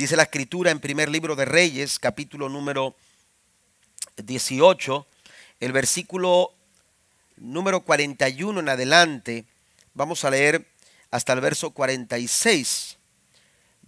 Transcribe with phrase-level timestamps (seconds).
[0.00, 2.96] Dice la escritura en primer libro de Reyes, capítulo número
[4.16, 5.06] 18,
[5.60, 6.54] el versículo
[7.36, 9.44] número 41 en adelante.
[9.92, 10.66] Vamos a leer
[11.10, 12.96] hasta el verso 46.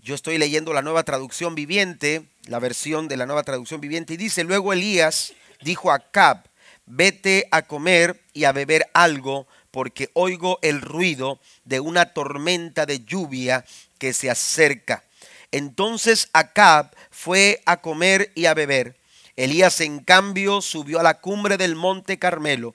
[0.03, 4.19] Yo estoy leyendo la nueva traducción viviente, la versión de la nueva traducción viviente, y
[4.19, 5.33] dice, luego Elías
[5.63, 6.47] dijo a Cab,
[6.85, 13.03] vete a comer y a beber algo, porque oigo el ruido de una tormenta de
[13.03, 13.65] lluvia
[13.97, 15.05] que se acerca.
[15.53, 18.97] Entonces Acab fue a comer y a beber.
[19.37, 22.75] Elías, en cambio, subió a la cumbre del monte Carmelo,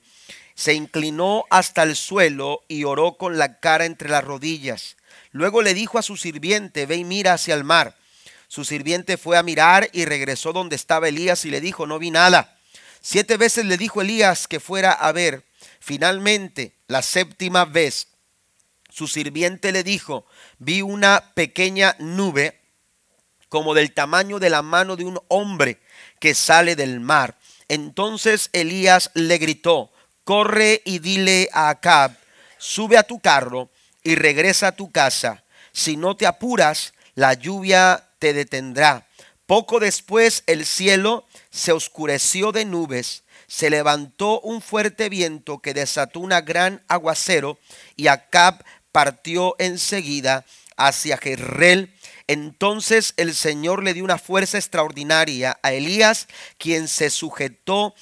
[0.55, 4.98] se inclinó hasta el suelo y oró con la cara entre las rodillas.
[5.32, 7.95] Luego le dijo a su sirviente, ve y mira hacia el mar.
[8.48, 12.09] Su sirviente fue a mirar y regresó donde estaba Elías y le dijo, no vi
[12.09, 12.57] nada.
[13.02, 15.46] Siete veces le dijo Elías que fuera a ver.
[15.80, 18.07] Finalmente, la séptima vez,
[18.90, 20.26] su sirviente le dijo,
[20.57, 22.59] vi una pequeña nube
[23.49, 25.79] como del tamaño de la mano de un hombre
[26.20, 27.37] que sale del mar.
[27.67, 29.91] Entonces Elías le gritó,
[30.23, 32.18] corre y dile a Acab,
[32.57, 33.70] sube a tu carro
[34.03, 35.43] y regresa a tu casa.
[35.71, 39.07] Si no te apuras, la lluvia te detendrá.
[39.45, 46.20] Poco después el cielo se oscureció de nubes, se levantó un fuerte viento que desató
[46.20, 47.57] un gran aguacero
[47.95, 51.93] y Acab partió enseguida hacia Jerrel.
[52.28, 57.94] Entonces el Señor le dio una fuerza extraordinaria a Elías, quien se sujetó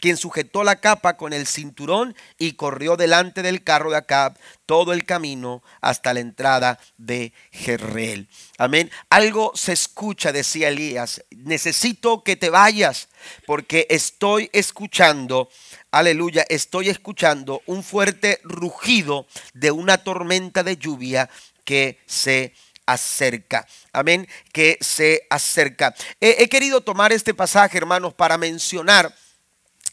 [0.00, 4.92] quien sujetó la capa con el cinturón y corrió delante del carro de Acab todo
[4.92, 8.28] el camino hasta la entrada de Jerreel.
[8.58, 8.90] Amén.
[9.10, 11.24] Algo se escucha, decía Elías.
[11.30, 13.08] Necesito que te vayas
[13.46, 15.48] porque estoy escuchando,
[15.90, 21.28] aleluya, estoy escuchando un fuerte rugido de una tormenta de lluvia
[21.64, 22.54] que se
[22.86, 23.66] acerca.
[23.92, 25.94] Amén, que se acerca.
[26.20, 29.14] He, querido tomar este pasaje, hermanos, para mencionar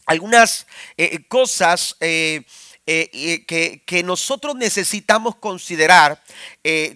[0.06, 2.42] algunas eh, cosas eh,
[2.92, 6.20] eh, que, que, nosotros necesitamos considerar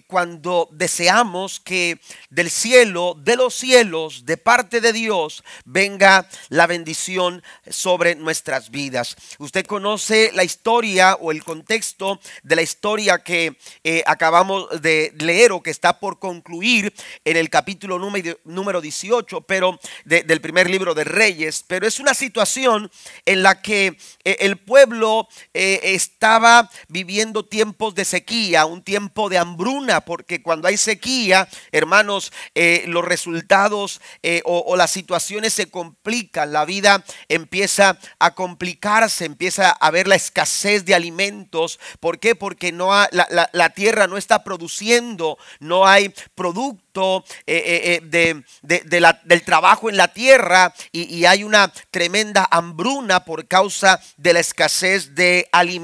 [0.07, 7.41] cuando deseamos que del cielo, de los cielos, de parte de Dios, venga la bendición
[7.69, 9.15] sobre nuestras vidas.
[9.39, 13.57] Usted conoce la historia o el contexto de la historia que
[14.05, 19.79] acabamos de leer o que está por concluir en el capítulo número, número 18, pero
[20.05, 22.91] del primer libro de Reyes, pero es una situación
[23.25, 29.37] en la que eh, el pueblo eh, estaba viviendo tiempos de sequía, un tiempo de
[29.37, 34.01] hambruna, porque cuando hay sequía, hermanos, eh, los resultados
[34.43, 40.85] o, las situaciones se complican, la vida empieza a complicarse, empieza a haber la escasez
[40.85, 41.79] de alimentos.
[41.99, 42.35] ¿Por qué?
[42.35, 49.43] Porque no la tierra no está produciendo, no hay producto eh, eh, eh, de, del
[49.43, 55.49] trabajo en la tierra y, hay una tremenda hambruna por causa de la escasez de
[55.51, 55.74] alimentos.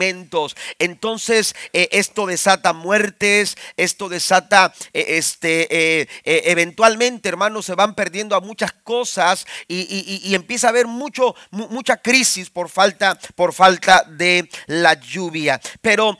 [0.80, 9.46] Entonces esto desata muertes, esto desata, este, eventualmente, hermanos, se van perdiendo a muchas cosas
[9.68, 15.60] y, empieza a haber mucho, mucha crisis por falta, por falta de la lluvia.
[15.82, 16.18] Pero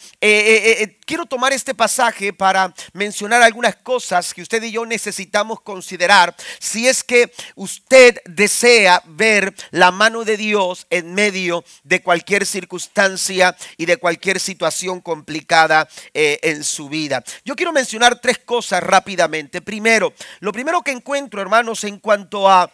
[1.06, 6.88] quiero tomar este pasaje para mencionar algunas cosas que usted y yo necesitamos considerar si
[6.88, 13.86] es que usted desea ver la mano de Dios en medio de cualquier circunstancia y
[13.86, 17.24] de cualquier situación complicada eh, en su vida.
[17.46, 19.62] Yo quiero mencionar tres cosas rápidamente.
[19.62, 22.72] Primero, lo primero que encuentro, hermanos, en cuanto a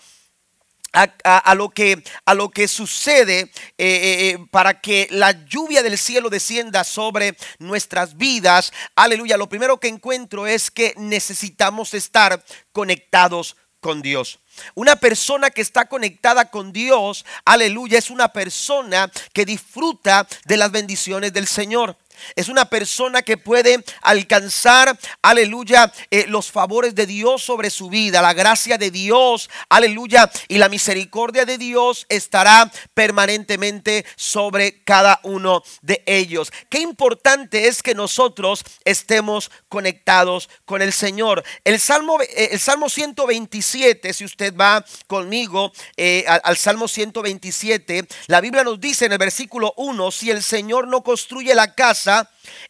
[0.94, 6.30] a, lo, que, a lo que sucede eh, eh, para que la lluvia del cielo
[6.30, 8.72] descienda sobre nuestras vidas.
[8.96, 9.38] Aleluya.
[9.38, 14.40] Lo primero que encuentro es que necesitamos estar conectados con Dios.
[14.76, 20.72] Una persona que está conectada con Dios, aleluya, es una persona que disfruta de las
[20.72, 21.98] bendiciones del Señor.
[22.36, 28.22] Es una persona que puede alcanzar, aleluya, eh, los favores de Dios sobre su vida,
[28.22, 35.64] la gracia de Dios, aleluya, y la misericordia de Dios estará permanentemente sobre cada uno
[35.82, 36.52] de ellos.
[36.70, 41.44] Qué importante es que nosotros estemos conectados con el Señor.
[41.64, 48.08] El Salmo, eh, el Salmo 127, si usted va conmigo eh, al, al Salmo 127,
[48.28, 52.07] la Biblia nos dice en el versículo 1, si el Señor no construye la casa,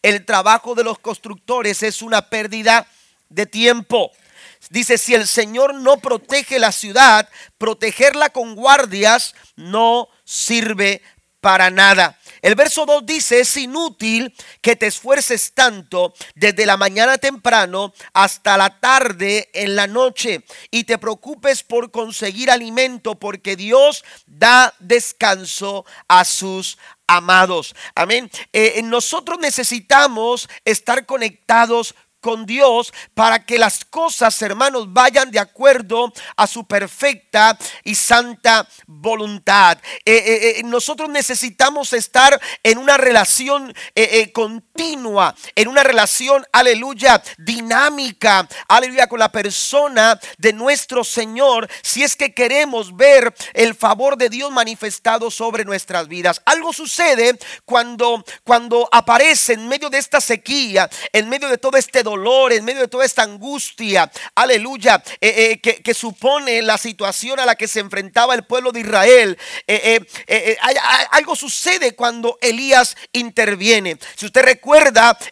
[0.02, 2.86] el trabajo de los constructores es una pérdida
[3.28, 4.10] de tiempo.
[4.70, 11.00] Dice, si el Señor no protege la ciudad, protegerla con guardias no sirve
[11.40, 12.18] para nada.
[12.42, 18.56] El verso 2 dice, es inútil que te esfuerces tanto desde la mañana temprano hasta
[18.56, 25.84] la tarde en la noche y te preocupes por conseguir alimento porque Dios da descanso
[26.06, 27.74] a sus amados.
[27.96, 28.30] Amén.
[28.52, 36.12] Eh, nosotros necesitamos estar conectados con Dios para que las cosas, hermanos, vayan de acuerdo
[36.36, 39.78] a su perfecta y santa voluntad.
[40.04, 43.74] Eh, eh, eh, nosotros necesitamos estar en una relación
[44.32, 52.14] continua, en una relación, aleluya, dinámica, aleluya, con la persona de nuestro Señor, si es
[52.14, 56.40] que queremos ver el favor de Dios manifestado sobre nuestras vidas.
[56.44, 62.04] Algo sucede cuando, cuando aparece en medio de esta sequía, en medio de todo este
[62.04, 67.46] dolor, en medio de toda esta angustia, aleluya, eh, eh, que, supone la situación a
[67.46, 69.38] la que se enfrentaba el pueblo de Israel.
[69.66, 70.56] Eh,
[71.10, 73.98] algo sucede cuando Elías interviene.
[74.14, 74.67] Si usted recuerda,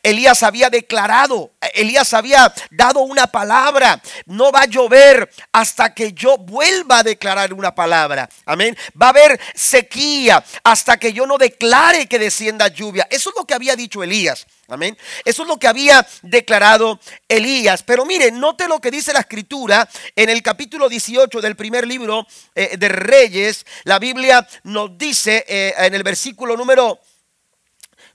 [0.02, 6.38] Elías había declarado, Elías había dado una palabra, no va a llover hasta que yo
[6.38, 8.28] vuelva a declarar una palabra.
[8.44, 8.76] Amén.
[9.00, 13.06] Va a haber sequía hasta que yo no declare que descienda lluvia.
[13.10, 14.46] Eso es lo que había dicho Elías.
[14.68, 14.98] Amén.
[15.24, 16.98] Eso es lo que había declarado
[17.28, 17.82] Elías.
[17.84, 22.26] Pero mire, note lo que dice la escritura en el capítulo 18 del primer libro
[22.54, 23.64] eh, de Reyes.
[23.84, 27.00] La Biblia nos dice eh, en el versículo número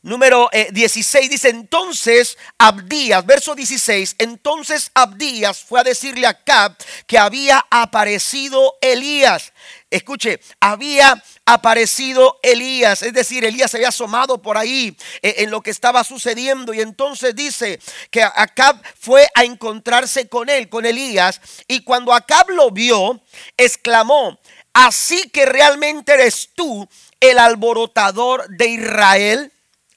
[0.04, 6.76] número 16 eh, dice, entonces Abdías, verso 16, entonces Abdías fue a decirle a Cab
[7.06, 9.54] que había aparecido Elías.
[9.90, 15.62] Escuche, había aparecido Elías, es decir, Elías se había asomado por ahí eh, en lo
[15.62, 21.42] que estaba sucediendo y entonces dice que Acab fue a encontrarse con él, con Elías,
[21.68, 23.22] y cuando Acab lo vio,
[23.58, 24.40] exclamó,
[24.74, 26.88] así que realmente eres tú
[27.20, 29.52] el alborotador de Israel.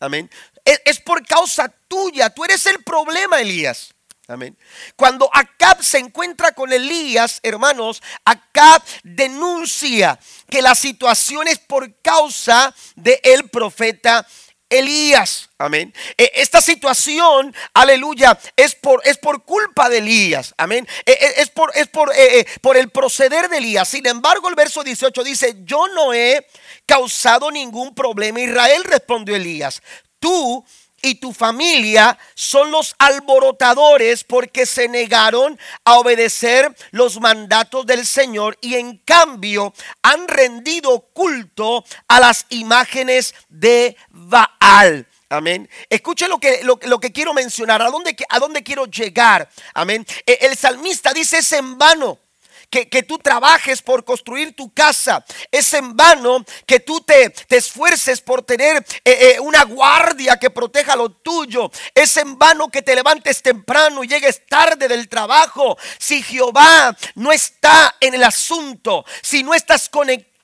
[0.04, 0.30] Amén.
[0.64, 3.94] Es, por causa tuya, tú eres el problema, Elías.
[4.26, 4.56] Amén.
[4.96, 10.18] Cuando Acab se encuentra con Elías, hermanos, Acab denuncia
[10.48, 14.26] que la situación es por causa del el profeta
[14.68, 15.50] Elías.
[15.58, 15.94] Amén.
[16.16, 20.54] E, esta situación, aleluya, es por, es por culpa de Elías.
[20.56, 20.86] Amén.
[21.06, 22.12] E, e, es por, es por,
[22.60, 23.88] por el proceder de Elías.
[23.88, 26.46] Sin embargo, el verso 18 dice, yo no he
[26.86, 28.40] causado ningún problema.
[28.40, 29.82] Israel respondió Elías,
[30.18, 30.64] tú
[31.04, 38.56] y tu familia son los alborotadores porque se negaron a obedecer los mandatos del Señor
[38.62, 45.06] y en cambio han rendido culto a las imágenes de Baal.
[45.28, 45.68] Amén.
[45.90, 49.50] Escuche lo que, lo, que quiero mencionar, a dónde, a dónde quiero llegar.
[49.74, 50.06] Amén.
[50.24, 52.18] E, el salmista dice es en vano
[52.82, 55.24] que, tú trabajes por construir tu casa.
[55.50, 60.50] Es en vano que tú te, te esfuerces por tener eh, eh, una guardia que
[60.50, 61.70] proteja lo tuyo.
[61.94, 65.78] Es en vano que te levantes temprano y llegues tarde del trabajo.
[65.98, 70.34] Si Jehová no está en el asunto, si no estás conectado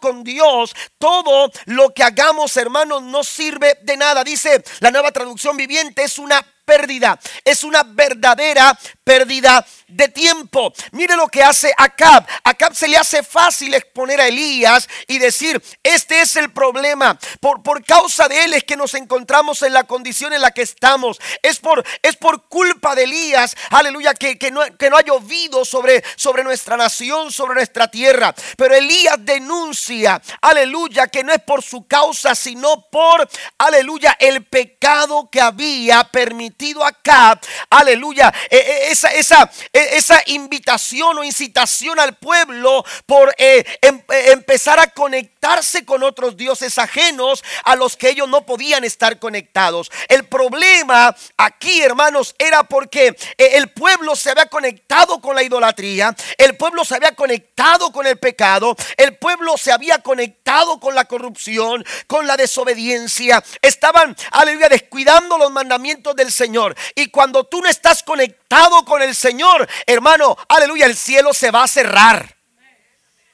[0.00, 4.24] con Dios, todo lo que hagamos, hermanos, no sirve de nada.
[4.24, 8.78] Dice la nueva traducción viviente, es una pérdida, es una verdadera
[9.10, 10.72] pérdida de tiempo.
[10.92, 12.24] Mire lo que hace Acab.
[12.44, 17.18] Acab se le hace fácil exponer a Elías y decir, este es el problema.
[17.40, 20.62] Por, por causa de él es que nos encontramos en la condición en la que
[20.62, 21.18] estamos.
[21.42, 25.64] Es por, es por culpa de Elías, aleluya, que, que, no, que no ha llovido
[25.64, 28.32] sobre, sobre nuestra nación, sobre nuestra tierra.
[28.56, 35.28] Pero Elías denuncia, aleluya, que no es por su causa, sino por, aleluya, el pecado
[35.32, 42.16] que había permitido acá, aleluya, e, e, esa, esa, e, esa invitación o incitación al
[42.16, 48.10] pueblo por eh, em, eh, empezar a conectarse con otros dioses ajenos a los que
[48.10, 49.90] ellos no podían estar conectados.
[50.08, 56.14] El problema aquí, hermanos, era porque eh, el pueblo se había conectado con la idolatría,
[56.36, 61.06] el pueblo se había conectado con el pecado, el pueblo se había conectado con la
[61.06, 63.42] corrupción, con la desobediencia.
[63.62, 66.76] Estaban, aleluya, descuidando los mandamientos del Señor.
[66.94, 71.62] Y cuando tú no estás conectado con el Señor, hermano, aleluya, el cielo se va
[71.62, 72.36] a cerrar.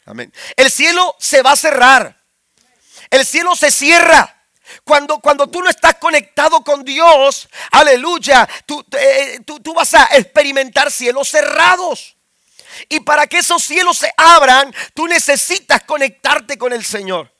[0.04, 0.30] Amén.
[0.54, 2.14] El cielo se va a cerrar.
[3.08, 4.34] El cielo se cierra.
[4.84, 10.04] Cuando, cuando tú no estás conectado con Dios, aleluya, tú, eh, tú, tú vas a
[10.18, 12.18] experimentar cielos cerrados.
[12.90, 17.32] Y para que esos cielos se abran, tú necesitas conectarte con el Señor.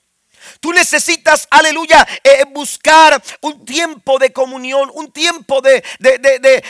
[0.59, 5.83] Tú necesitas, aleluya, eh, buscar un tiempo de comunión, un tiempo de,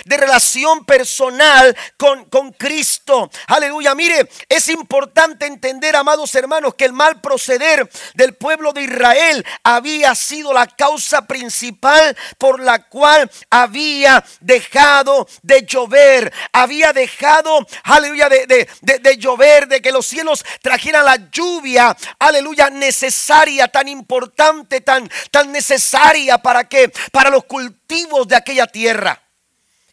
[0.05, 3.29] relación personal con, con, Cristo.
[3.47, 9.45] Aleluya, mire, es importante entender, amados hermanos, que el mal proceder del pueblo de Israel
[9.63, 18.29] había sido la causa principal por la cual había dejado de llover, había dejado, aleluya,
[18.29, 25.09] de, de llover, de que los cielos trajeran la lluvia, aleluya, necesaria tan importante, tan,
[25.31, 29.26] tan necesaria para que, para los cultivos de aquella tierra.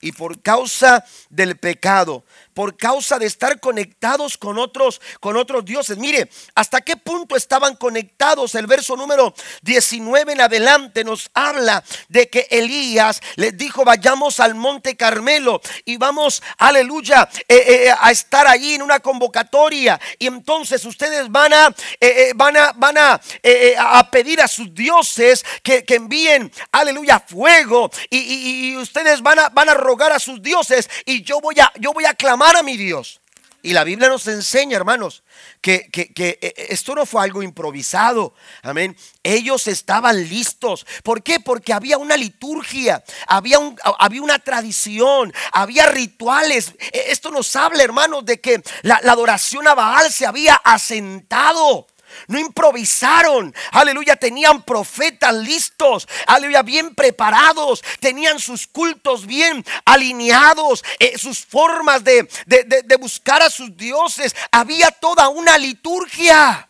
[0.04, 5.96] Y por causa del pecado, por causa de estar conectados con otros, con otros dioses.
[5.96, 8.54] Mire, hasta qué punto estaban conectados.
[8.54, 14.54] El verso número 19 en adelante nos habla de que Elías les dijo, vayamos al
[14.54, 19.98] monte Carmelo y vamos, aleluya, eh, eh, a estar allí en una convocatoria.
[20.18, 23.20] Y entonces ustedes van a, eh, van a, van a,
[24.10, 27.90] pedir a sus dioses que, envíen, aleluya, fuego.
[28.10, 30.88] Y, ustedes van a, van a rogar a sus dioses.
[31.04, 33.20] Y yo voy a, yo voy a clamar a mi Dios.
[33.64, 35.22] Y la Biblia nos enseña, hermanos,
[35.62, 38.34] que, que, esto no fue algo improvisado.
[38.60, 38.94] Amén.
[39.22, 40.84] Ellos estaban listos.
[41.02, 41.40] ¿Por qué?
[41.40, 46.74] Porque había una liturgia, había, un, había una tradición, había rituales.
[46.92, 51.86] E, esto nos habla, hermanos, de que la adoración a Baal se había asentado.
[52.28, 53.54] No improvisaron.
[53.72, 54.16] Aleluya.
[54.16, 56.08] Tenían profetas listos.
[56.26, 56.62] Aleluya.
[56.62, 57.82] Bien preparados.
[58.00, 60.84] Tenían sus cultos bien alineados.
[60.98, 64.34] Eh, sus formas de, de buscar a sus dioses.
[64.50, 66.68] Había toda una liturgia.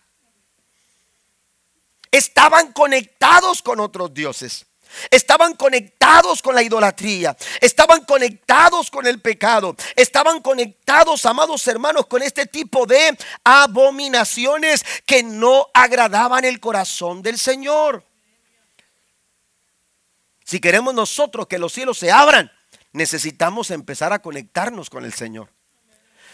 [2.10, 4.66] Estaban conectados con otros dioses.
[5.10, 7.36] Estaban conectados con la idolatría.
[7.60, 9.76] Estaban conectados con el pecado.
[9.96, 17.38] Estaban conectados, amados hermanos, con este tipo de abominaciones que no agradaban el corazón del
[17.38, 18.04] Señor.
[20.44, 22.52] Si queremos nosotros que los cielos se abran,
[22.92, 25.48] necesitamos empezar a conectarnos con el Señor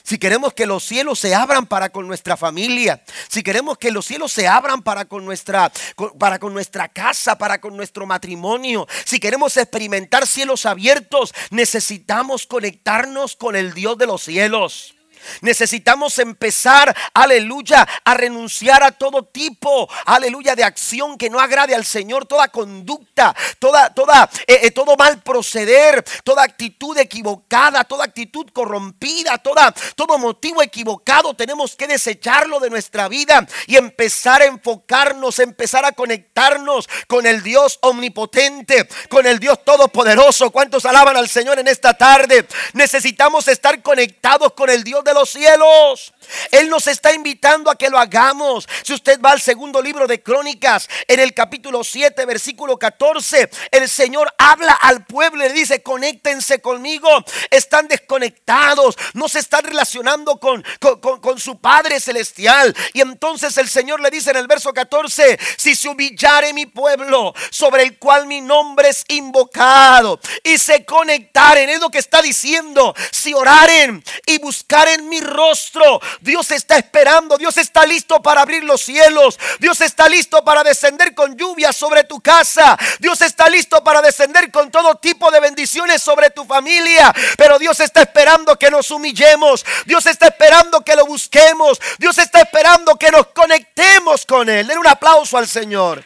[0.03, 4.07] si queremos que los cielos se abran para con nuestra familia, si queremos que los
[4.07, 5.73] cielos se abran para con nuestra
[6.19, 13.37] para con nuestra casa, para con nuestro matrimonio, si queremos experimentar cielos abiertos, necesitamos conectarnos
[13.37, 14.95] con el Dios de los cielos.
[15.41, 21.85] Necesitamos empezar, aleluya, a renunciar a todo tipo, aleluya, de acción que no agrade al
[21.85, 28.47] Señor, toda conducta, toda, toda, eh, eh, todo mal proceder, toda actitud equivocada, toda actitud
[28.53, 35.39] corrompida, toda, todo motivo equivocado, tenemos que desecharlo de nuestra vida y empezar a enfocarnos,
[35.39, 40.51] empezar a conectarnos con el Dios omnipotente, con el Dios todopoderoso.
[40.51, 42.47] ¿Cuántos alaban al Señor en esta tarde?
[42.73, 46.13] Necesitamos estar conectados con el Dios de los cielos.
[46.51, 48.69] Él nos está invitando a que lo hagamos.
[48.83, 53.89] Si usted va al segundo libro de Crónicas, en el capítulo 7, versículo 14, el
[53.89, 57.09] Señor habla al pueblo y le dice, conéctense conmigo.
[57.51, 60.65] Están desconectados, no se están relacionando con,
[61.01, 62.75] con, su Padre Celestial.
[62.93, 67.35] Y entonces el Señor le dice en el verso 14, si se humillare mi pueblo,
[67.51, 72.95] sobre el cual mi nombre es invocado, y se conectaren, es lo que está diciendo,
[73.11, 78.83] si oraren y buscaren mi rostro, Dios está esperando, Dios está listo para abrir los
[78.83, 84.03] cielos, Dios está listo para descender con lluvia sobre tu casa, Dios está listo para
[84.03, 88.91] descender con todo tipo de bendiciones sobre tu familia, pero Dios está esperando que nos
[88.91, 94.67] humillemos, Dios está esperando que lo busquemos, Dios está esperando que nos conectemos con Él.
[94.67, 96.05] Den un aplauso al Señor.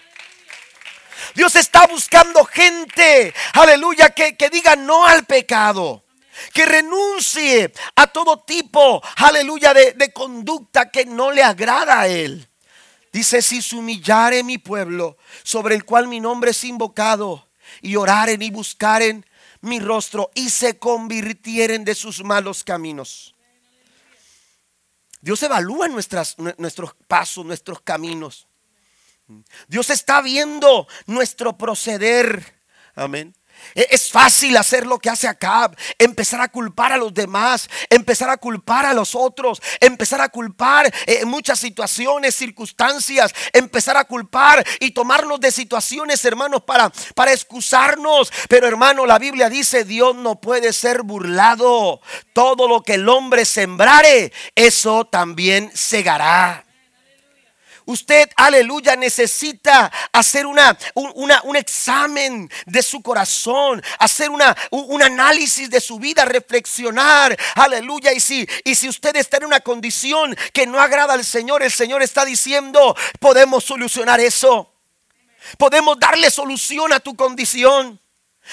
[1.34, 6.03] Dios está buscando gente, aleluya, que, que diga no al pecado
[6.52, 12.48] que renuncie a todo tipo, aleluya, de, conducta que no le agrada a Él.
[13.12, 17.48] Dice, si se humillare mi pueblo, sobre el cual mi nombre es invocado,
[17.80, 19.24] y oraren y buscaren
[19.60, 23.34] mi rostro, y se convirtieren de sus malos caminos.
[25.20, 26.36] Dios evalúa nuestros
[27.06, 28.46] pasos, nuestros caminos.
[29.68, 32.60] Dios está viendo nuestro proceder.
[32.94, 33.34] Amén.
[33.74, 38.30] E-, es fácil hacer lo que hace Acab, empezar a culpar a los demás, empezar
[38.30, 44.04] a culpar a los otros, empezar a culpar en eh, muchas situaciones, circunstancias, empezar a
[44.04, 48.32] culpar y tomarnos de situaciones, hermanos, para, para excusarnos.
[48.48, 52.00] Pero hermano, la Biblia dice, Dios no puede ser burlado.
[52.32, 56.64] Todo lo que el hombre sembrare, eso también segará.
[57.86, 65.68] Usted, aleluya, necesita hacer una, un, un examen de su corazón, hacer una, un, análisis
[65.68, 68.12] de su vida, reflexionar, aleluya.
[68.12, 68.20] Y
[68.64, 72.24] y si usted está en una condición que no agrada al Señor, el Señor está
[72.24, 74.72] diciendo, podemos solucionar eso.
[75.58, 78.00] Podemos darle solución a tu condición.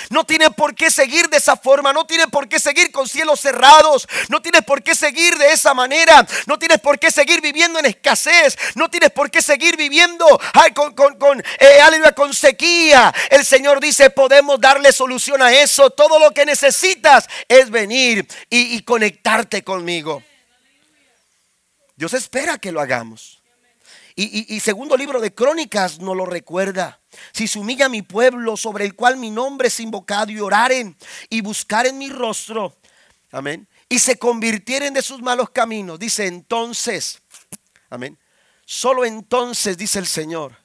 [0.10, 3.40] No tiene por qué seguir de esa forma, no tiene por qué seguir con cielos
[3.40, 7.80] cerrados, no tienes por qué seguir de esa manera, no tienes por qué seguir viviendo
[7.80, 10.26] en escasez, no tienes por qué seguir viviendo
[10.74, 11.80] con, con, con, eh,
[12.16, 13.14] con sequía.
[13.30, 15.90] El Señor dice, podemos darle solución a eso.
[15.90, 20.24] Todo lo que necesitas es venir y conectarte conmigo.
[21.96, 23.42] Dios espera que lo hagamos.
[24.16, 27.01] Y, segundo libro de Crónicas nos lo recuerda.
[27.32, 30.96] Si se humilla mi pueblo sobre el cual mi nombre es invocado y oraren
[31.30, 32.78] y buscaren mi rostro,
[33.32, 37.22] amén, y se convirtieren de sus malos caminos, dice entonces,
[37.90, 38.18] amén,
[38.66, 40.58] solo entonces, dice el Señor,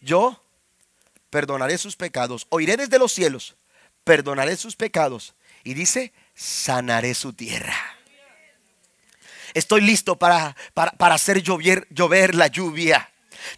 [0.00, 0.42] yo
[1.30, 3.56] perdonaré sus pecados, oiré desde los cielos,
[4.04, 7.76] perdonaré sus pecados y dice, sanaré su tierra.
[9.54, 13.10] Estoy listo para, para, hacer llover, llover la lluvia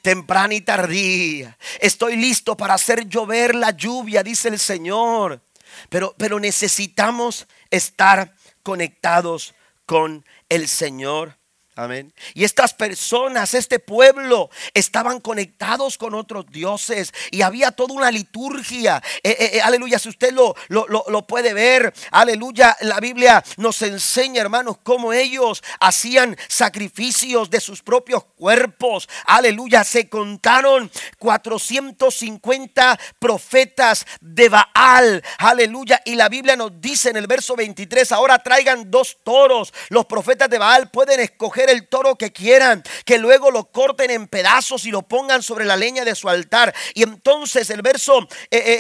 [0.03, 1.57] temprana y tardía.
[1.81, 5.41] Estoy listo para hacer llover la lluvia, dice el Señor.
[5.89, 9.55] Pero, pero necesitamos estar conectados
[9.87, 11.40] con el Señor.
[11.77, 12.13] Amén.
[12.35, 19.01] Y estas personas, este pueblo, estaban conectados con otros dioses y había toda una liturgia.
[19.23, 23.81] Eh, eh, eh, aleluya, si usted lo, lo, lo, puede ver, aleluya, la Biblia nos
[23.83, 29.09] enseña, hermanos, cómo ellos hacían sacrificios de sus propios cuerpos.
[29.27, 35.23] Aleluya, se contaron 450 profetas de Baal.
[35.39, 39.73] Aleluya, y la Biblia nos dice en el verso 23, ahora traigan dos toros.
[39.89, 44.29] Los profetas de Baal pueden escoger el toro que quieran, que luego lo corten en
[44.29, 46.75] pedazos y lo pongan sobre la leña de su altar.
[46.95, 48.27] Y entonces el verso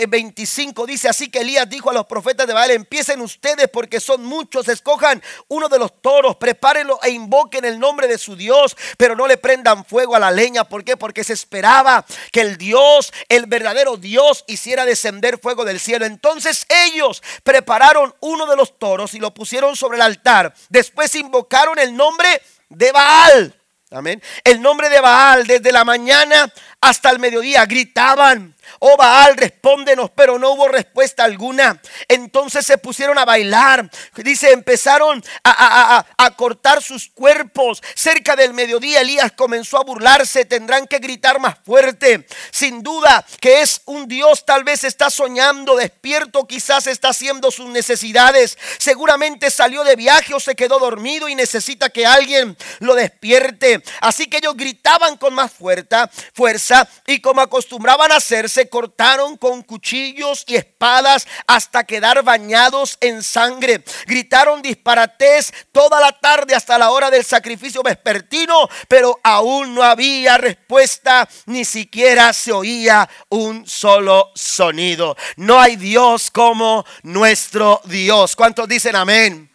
[0.08, 3.68] 25 eh, eh, dice así que Elías dijo a los profetas de Baal, empiecen ustedes
[3.68, 8.36] porque son muchos, escojan uno de los toros, prepárenlo e invoquen el nombre de su
[8.36, 10.64] Dios, pero no le prendan fuego a la leña.
[10.64, 10.96] ¿Por qué?
[10.96, 16.06] Porque se esperaba que el Dios, el verdadero Dios, hiciera descender fuego del cielo.
[16.06, 20.54] Entonces ellos prepararon uno de los toros y lo pusieron sobre el altar.
[20.68, 23.54] Después invocaron el nombre de Baal.
[23.90, 24.22] Amén.
[24.44, 26.50] El nombre de Baal desde la mañana
[26.80, 31.80] hasta el mediodía gritaban oh Baal, respóndenos, pero no hubo respuesta alguna.
[32.08, 36.04] Entonces se pusieron a bailar, dice, empezaron a,
[36.36, 37.82] cortar sus cuerpos.
[37.94, 42.26] Cerca del mediodía Elías comenzó a burlarse, tendrán que gritar más fuerte.
[42.50, 47.68] Sin duda que es un Dios, tal vez está soñando, despierto, quizás está haciendo sus
[47.68, 48.56] necesidades.
[48.78, 53.82] Seguramente salió de viaje o se quedó dormido y necesita que alguien lo despierte.
[54.00, 59.62] Así que ellos gritaban con más fuerza, fuerza y como acostumbraban a hacerse, cortaron con
[59.62, 63.84] cuchillos y espadas hasta quedar bañados en sangre.
[64.06, 70.38] Gritaron disparates toda la tarde hasta la hora del sacrificio vespertino, pero aún no había
[70.38, 75.16] respuesta, ni siquiera se oía un solo sonido.
[75.36, 78.36] No hay Dios como nuestro Dios.
[78.36, 79.50] ¿Cuántos dicen amén?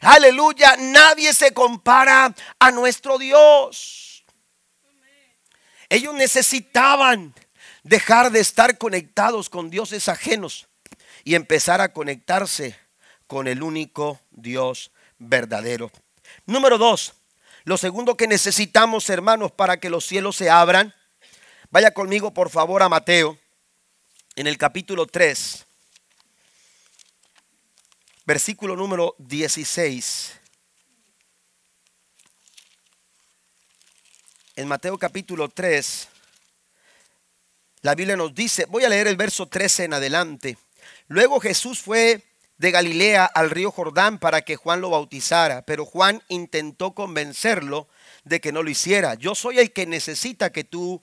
[0.00, 4.24] Aleluya, nadie se compara a nuestro Dios.
[5.88, 7.34] Ellos necesitaban
[7.84, 10.66] dejar de estar conectados con dioses ajenos
[11.22, 12.76] y empezar a conectarse
[13.26, 15.92] con el único Dios verdadero.
[16.46, 17.14] Número dos,
[17.64, 20.94] lo segundo que necesitamos, hermanos, para que los cielos se abran,
[21.70, 23.38] vaya conmigo por favor a Mateo,
[24.36, 25.64] en el capítulo 3,
[28.26, 30.40] versículo número 16.
[34.56, 36.08] En Mateo capítulo 3,
[37.84, 40.56] la Biblia nos dice, voy a leer el verso 13 en adelante.
[41.06, 42.24] Luego Jesús fue
[42.56, 47.86] de Galilea al río Jordán para que Juan lo bautizara, pero Juan intentó convencerlo
[48.24, 49.16] de que no lo hiciera.
[49.16, 51.02] Yo soy el que necesita que tú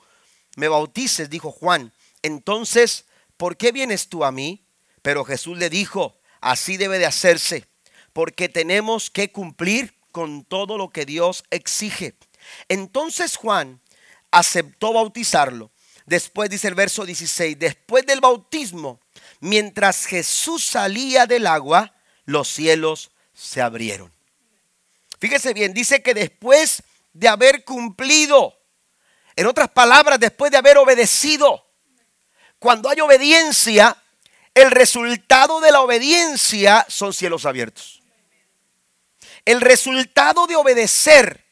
[0.55, 1.93] me bautices, dijo Juan.
[2.23, 3.05] Entonces,
[3.37, 4.65] ¿por qué vienes tú a mí?
[5.03, 7.67] Pero Jesús le dijo, así debe de hacerse,
[8.11, 12.15] porque tenemos que cumplir con todo lo que Dios exige.
[12.69, 13.81] Entonces Juan
[14.31, 15.70] aceptó bautizarlo.
[16.11, 18.99] Después dice el verso 16, después del bautismo,
[19.39, 21.95] mientras Jesús salía del agua,
[22.25, 24.11] los cielos se abrieron.
[25.21, 28.59] Fíjese bien, dice que después de haber cumplido,
[29.37, 31.65] en otras palabras, después de haber obedecido,
[32.59, 33.95] cuando hay obediencia,
[34.53, 38.01] el resultado de la obediencia son cielos abiertos.
[39.45, 41.45] El resultado de obedecer,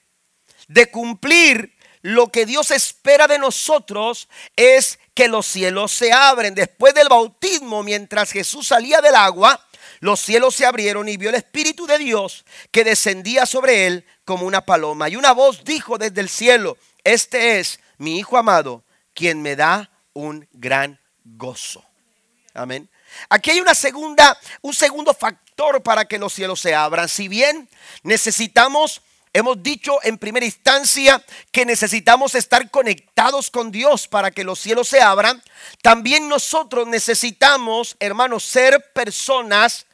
[0.68, 6.56] de cumplir lo que Dios espera de nosotros es que los cielos se abren.
[6.56, 9.66] Después del bautismo, mientras Jesús salía del agua,
[10.00, 14.46] los cielos se abrieron y vio el Espíritu de Dios que descendía sobre él como
[14.46, 15.10] una paloma.
[15.10, 18.84] Y una voz dijo desde el cielo, este es mi Hijo amado,
[19.14, 21.84] quien me da un gran gozo.
[22.54, 22.90] Amén.
[23.28, 27.10] Aquí hay una segunda, un segundo factor para que los cielos se abran.
[27.10, 27.70] Si bien
[28.04, 34.60] necesitamos Hemos dicho en primera instancia que necesitamos estar conectados con Dios para que los
[34.60, 35.42] cielos se abran.
[35.84, 39.86] También nosotros necesitamos, hermanos, ser personas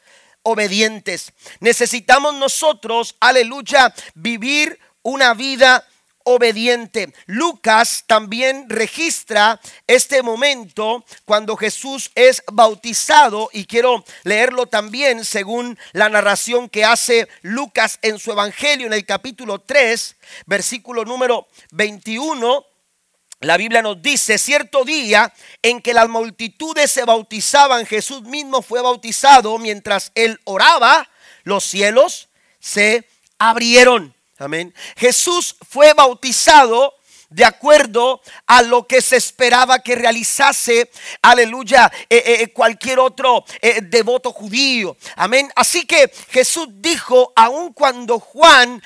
[0.43, 1.33] obedientes.
[1.59, 5.85] Necesitamos nosotros, aleluya, vivir una vida
[6.25, 7.13] obediente.
[7.27, 16.09] Lucas también registra este momento cuando Jesús es bautizado y quiero leerlo también según la
[16.09, 22.65] narración que hace Lucas en su evangelio en el capítulo 3, versículo número 21.
[23.41, 28.81] La Biblia nos dice, cierto día en que las multitudes se bautizaban, Jesús mismo fue
[28.81, 31.07] bautizado mientras él oraba,
[31.43, 33.07] los cielos se
[33.37, 34.73] abrieron Amén.
[34.97, 36.93] Jesús fue bautizado
[37.29, 40.89] de acuerdo a lo que se esperaba que realizase,
[41.21, 43.43] aleluya, eh, eh, eh, cualquier otro
[43.83, 44.95] devoto judío.
[45.15, 45.51] Amén.
[45.55, 48.81] Así que Jesús dijo, aun cuando Juan,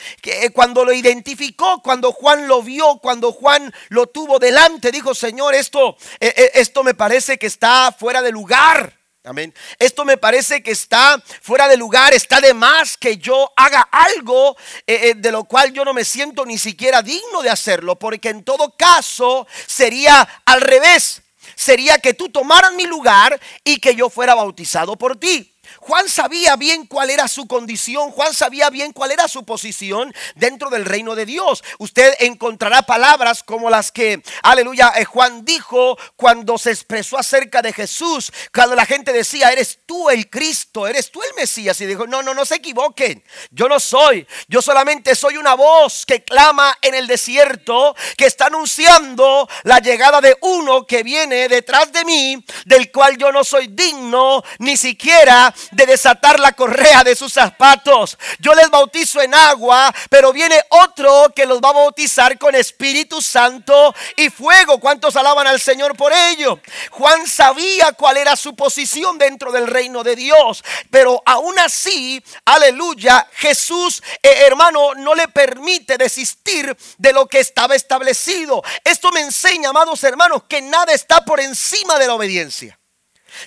[0.53, 5.97] cuando lo identificó, cuando Juan lo vio, cuando Juan lo tuvo delante, dijo, Señor, esto,
[6.19, 8.98] esto me parece que está fuera de lugar.
[9.25, 9.53] Amén.
[9.79, 14.55] Esto me parece que está fuera de lugar, está de más que yo haga algo
[14.88, 18.29] eh, eh, de lo cual yo no me siento ni siquiera digno de hacerlo, porque
[18.29, 21.21] en todo caso sería al revés.
[21.55, 25.53] Sería que tú tomaras mi lugar y que yo fuera bautizado por ti.
[25.77, 30.69] Juan sabía bien cuál era su condición, Juan sabía bien cuál era su posición dentro
[30.69, 31.63] del reino de Dios.
[31.77, 37.73] Usted encontrará palabras como las que, aleluya, eh, Juan dijo cuando se expresó acerca de
[37.73, 41.82] Jesús, cuando la gente decía, eres tú el Cristo, eres tú el Mesías.
[41.82, 46.06] Y dijo, no, no, no se equivoquen, yo no soy, yo solamente soy una voz
[46.06, 51.91] que clama en el desierto, que está anunciando la llegada de uno que viene detrás
[51.91, 57.15] de mí, del cual yo no soy digno ni siquiera de desatar la correa de
[57.15, 58.15] sus zapatos.
[58.38, 63.23] Yo les bautizo en agua, pero viene otro que los va a bautizar con Espíritu
[63.23, 64.80] Santo y fuego.
[64.80, 66.60] ¿Cuántos alaban al Señor por ello?
[66.91, 73.27] Juan sabía cuál era su posición dentro del reino de Dios, pero aún así, aleluya,
[73.31, 78.61] Jesús, eh, hermano, no le permite desistir de lo que estaba establecido.
[78.83, 82.77] Esto me enseña, amados hermanos, que nada está por encima de la obediencia.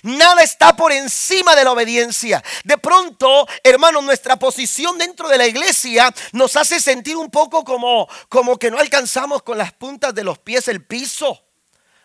[0.03, 2.43] Nada está por encima de la obediencia.
[2.65, 8.09] De pronto, hermanos, nuestra posición dentro de la iglesia nos hace sentir un poco como,
[8.29, 11.45] como que no alcanzamos con las puntas de los pies el piso.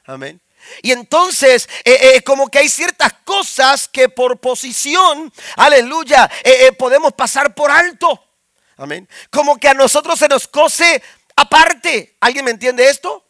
[0.06, 0.42] Amén.
[0.82, 7.14] Y entonces, eh, eh, como que hay ciertas cosas que por posición, aleluya, eh, podemos
[7.14, 8.24] pasar por alto.
[8.78, 9.08] Amén.
[9.32, 11.02] Como que a nosotros se nos cose
[11.36, 12.16] aparte.
[12.20, 13.24] ¿Alguien me entiende esto?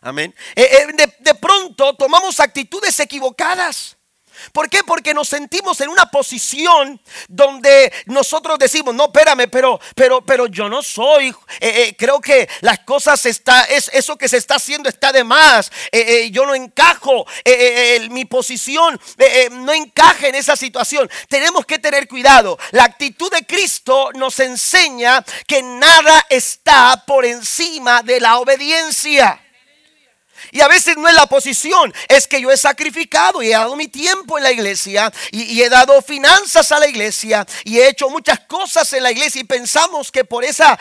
[0.00, 0.34] Amén.
[0.56, 0.88] Eh,
[1.20, 3.96] de, pronto tomamos actitudes equivocadas.
[4.52, 4.82] ¿Por qué?
[4.84, 10.68] Porque nos sentimos en una posición donde nosotros decimos, no, espérame, pero, pero, pero yo
[10.68, 11.34] no soy.
[11.60, 15.70] Eh, creo que las cosas está, es eso que se está haciendo está de más.
[16.30, 17.26] yo no encajo,
[18.10, 19.00] mi posición
[19.52, 21.10] no encaja en esa situación.
[21.28, 22.58] Tenemos que tener cuidado.
[22.70, 29.41] La actitud de Cristo nos enseña que nada está por encima de la obediencia.
[30.52, 33.74] Y a veces no es la posición, es que yo he sacrificado y he dado
[33.74, 38.10] mi tiempo en la iglesia y, he dado finanzas a la iglesia y he hecho
[38.10, 40.78] muchas cosas en la iglesia y pensamos que por esa,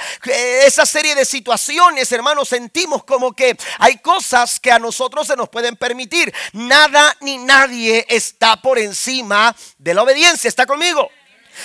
[0.66, 5.48] esa serie de situaciones, hermanos, sentimos como que hay cosas que a nosotros se nos
[5.48, 6.34] pueden permitir.
[6.52, 10.50] Nada ni nadie está por encima de la obediencia.
[10.50, 11.10] ¿Está conmigo?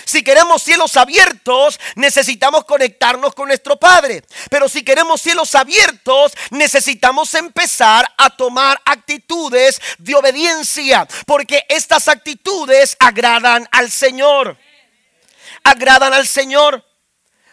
[0.05, 4.23] Si queremos cielos abiertos, necesitamos conectarnos con nuestro Padre.
[4.51, 11.07] Pero si queremos cielos abiertos, necesitamos empezar a tomar actitudes de obediencia.
[11.27, 14.57] Porque estas actitudes agradan al Señor.
[15.65, 16.85] Agradan al Señor.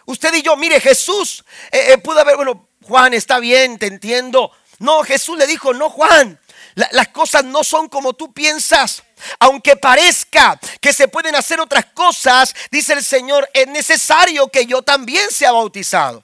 [0.06, 4.51] Usted y yo, mire, Jesús eh, eh, pudo haber, bueno, Juan, está bien, te entiendo.
[4.79, 6.39] No, Jesús le dijo, no, Juan,
[6.76, 9.04] las cosas no son como tú piensas.
[9.39, 14.82] Aunque parezca que se pueden hacer otras cosas, dice el Señor, es necesario que yo
[14.82, 16.23] también sea bautizado.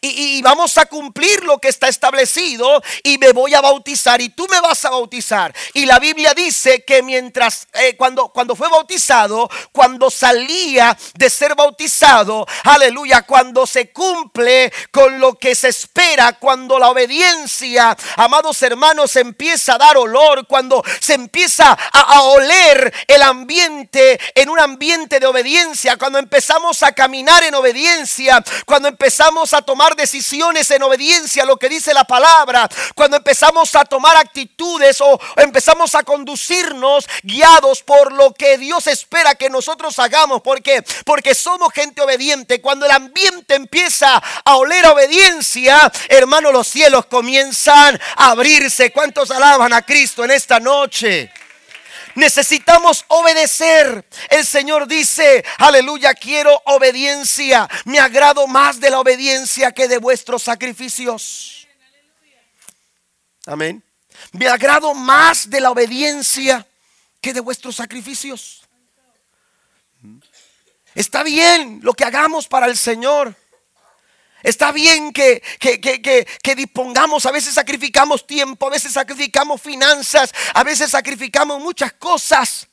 [0.00, 4.46] Y, vamos a cumplir lo que está establecido y me voy a bautizar y tú
[4.48, 5.54] me vas a bautizar.
[5.74, 11.54] Y la Biblia dice que mientras, eh, cuando, cuando fue bautizado, cuando salía de ser
[11.54, 19.16] bautizado, aleluya, cuando se cumple con lo que se espera, cuando la obediencia, amados hermanos,
[19.16, 25.20] empieza a dar olor, cuando se empieza a, a oler el ambiente en un ambiente
[25.20, 31.42] de obediencia, cuando empezamos a caminar en obediencia, cuando empezamos a tomar decisiones en obediencia
[31.42, 37.06] a lo que dice la palabra, cuando empezamos a tomar actitudes o empezamos a conducirnos
[37.22, 42.60] guiados por lo que Dios espera que nosotros hagamos, porque somos gente obediente.
[42.60, 48.92] Cuando el ambiente empieza a oler obediencia, hermano, los cielos comienzan a abrirse.
[48.92, 51.30] ¿Cuántos alaban a Cristo en esta noche?
[52.16, 54.04] Necesitamos obedecer.
[54.30, 57.68] El Señor dice, aleluya, quiero obediencia.
[57.84, 61.68] Me agrado más de la obediencia que de vuestros sacrificios.
[63.46, 63.82] Amén.
[64.32, 66.66] Me agrado más de la obediencia
[67.20, 68.62] que de vuestros sacrificios.
[70.94, 73.36] Está bien lo que hagamos para el Señor.
[74.46, 80.92] Está bien que, que, dispongamos, a veces sacrificamos tiempo, a veces sacrificamos finanzas, a veces
[80.92, 82.68] sacrificamos muchas cosas.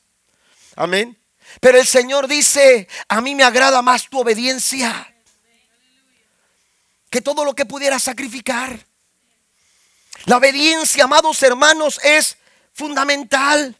[0.76, 1.18] Amén.
[1.58, 5.12] Pero el Señor dice, a mí me agrada más tu obediencia
[7.10, 8.86] que todo lo que pudiera sacrificar.
[10.26, 12.38] La obediencia, amados hermanos, es
[12.72, 13.76] fundamental.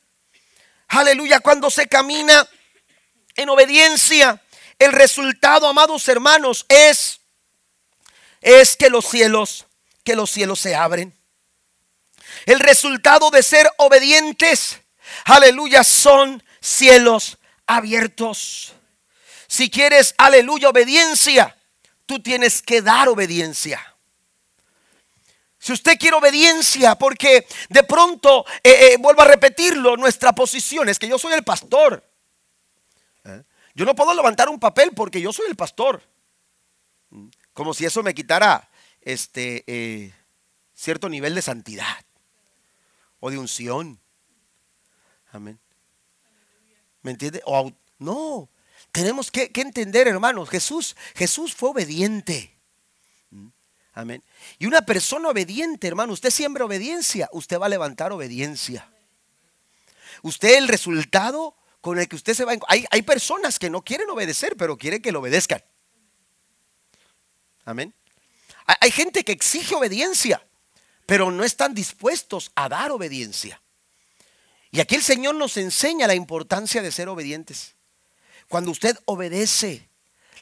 [0.88, 2.44] Aleluya, cuando se camina
[3.36, 4.42] en obediencia,
[4.80, 7.20] el resultado, amados hermanos, es
[8.44, 9.66] es que los cielos,
[10.04, 11.12] que los cielos se abren.
[12.46, 14.80] El resultado de ser obedientes,
[15.24, 18.74] aleluya, son cielos abiertos.
[19.48, 21.56] Si quieres, aleluya, obediencia,
[22.06, 23.80] tú tienes que dar obediencia.
[25.58, 30.98] Si usted quiere obediencia, porque de pronto, eh, eh, vuelvo a repetirlo, nuestra posición es
[30.98, 32.04] que yo soy el pastor.
[33.24, 33.42] ¿Eh?
[33.74, 36.02] Yo no puedo levantar un papel porque yo soy el pastor.
[37.54, 38.68] Como si eso me quitara
[39.00, 40.12] este, eh,
[40.74, 42.04] cierto nivel de santidad
[43.20, 43.98] o de unción.
[45.32, 45.58] Amén.
[47.02, 47.42] ¿Me entiende?
[47.98, 48.48] No,
[48.90, 52.58] tenemos que, entender, hermanos, Jesús, Jesús fue obediente.
[53.30, 53.48] ¿Mm?
[53.92, 54.22] Amén.
[54.58, 58.90] Y una persona obediente, hermano, usted siembra obediencia, usted va a levantar obediencia.
[60.22, 62.58] Usted el resultado con el que usted se va a...
[62.68, 65.62] Hay, hay personas que no quieren obedecer, pero quieren que lo obedezcan.
[67.64, 67.94] Amén.
[68.66, 70.46] Hay gente que exige obediencia,
[71.06, 73.60] pero no están dispuestos a dar obediencia.
[74.70, 77.74] Y aquí el Señor nos enseña la importancia de ser obedientes.
[78.48, 79.88] Cuando usted obedece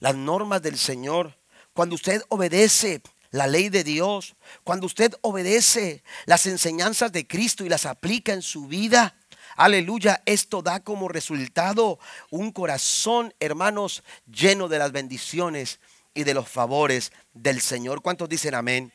[0.01, 1.37] las normas del Señor,
[1.75, 7.69] cuando usted obedece la ley de Dios, cuando usted obedece las enseñanzas de Cristo y
[7.69, 9.17] las aplica en su vida,
[9.57, 11.99] aleluya, esto da como resultado
[12.31, 15.81] un corazón, hermanos, lleno de las bendiciones
[16.15, 18.03] y de los favores del Señor.
[18.03, 18.93] ¿Cuántos dicen amén?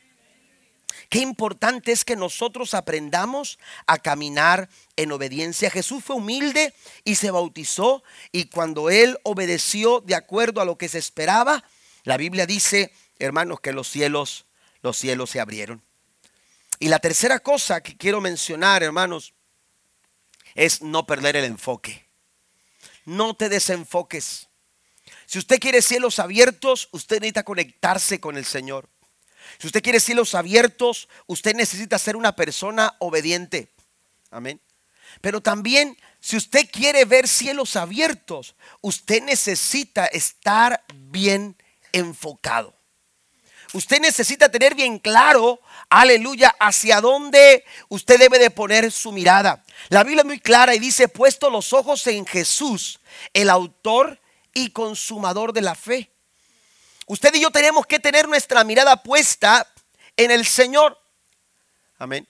[1.08, 5.70] Qué importante es que nosotros aprendamos a caminar en obediencia.
[5.70, 8.02] Jesús fue humilde y se bautizó
[8.32, 11.64] y cuando él obedeció de acuerdo a lo que se esperaba,
[12.04, 14.46] la Biblia dice, hermanos, que los cielos,
[14.82, 15.82] los cielos se abrieron.
[16.78, 19.34] Y la tercera cosa que quiero mencionar, hermanos,
[20.54, 22.06] es no perder el enfoque.
[23.04, 24.47] No te desenfoques.
[25.28, 28.88] Si usted quiere cielos abiertos, usted necesita conectarse con el Señor.
[29.58, 33.68] Si usted quiere cielos abiertos, usted necesita ser una persona obediente.
[34.30, 34.58] Amén.
[35.20, 41.54] Pero también, si usted quiere ver cielos abiertos, usted necesita estar bien
[41.92, 42.74] enfocado.
[43.74, 45.60] Usted necesita tener bien claro,
[45.90, 49.62] aleluya, hacia dónde usted debe de poner su mirada.
[49.90, 53.00] La Biblia es muy clara y dice, puesto los ojos en Jesús,
[53.34, 54.18] el autor
[54.58, 56.10] y consumador de la fe.
[57.06, 59.66] Usted y yo tenemos que tener nuestra mirada puesta
[60.16, 60.98] en el Señor.
[61.98, 62.26] Amén.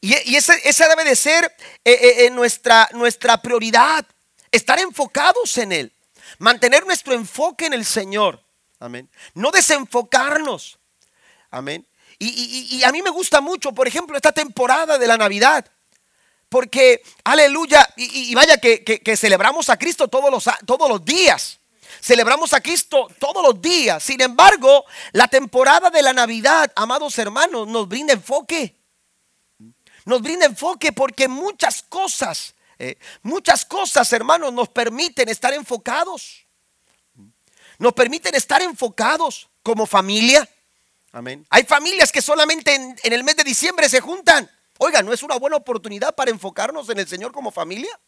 [0.00, 1.44] Y, esa, debe de ser
[1.84, 4.04] eh, eh, eh, nuestra, nuestra prioridad.
[4.50, 5.92] Estar enfocados en Él.
[6.38, 8.42] Mantener nuestro enfoque en el Señor.
[8.80, 9.08] Amén.
[9.34, 10.78] No desenfocarnos.
[11.50, 11.86] Amén.
[12.20, 15.64] Y, a mí me gusta mucho, por ejemplo, esta temporada de la Navidad.
[16.48, 21.60] Porque, aleluya, y, vaya que, que, celebramos a Cristo todos los, todos los días.
[22.00, 24.02] Celebramos a Cristo todos los días.
[24.02, 28.76] Sin embargo, la temporada de la Navidad, amados hermanos, nos brinda enfoque.
[30.04, 36.46] Nos brinda enfoque porque muchas cosas, eh, muchas cosas, hermanos, nos permiten estar enfocados.
[37.78, 40.48] Nos permiten estar enfocados como familia.
[41.12, 41.46] Amén.
[41.50, 44.50] Hay familias que solamente en, el mes de diciembre se juntan.
[44.78, 47.98] Oiga, ¿no es una buena oportunidad para enfocarnos en el Señor como familia?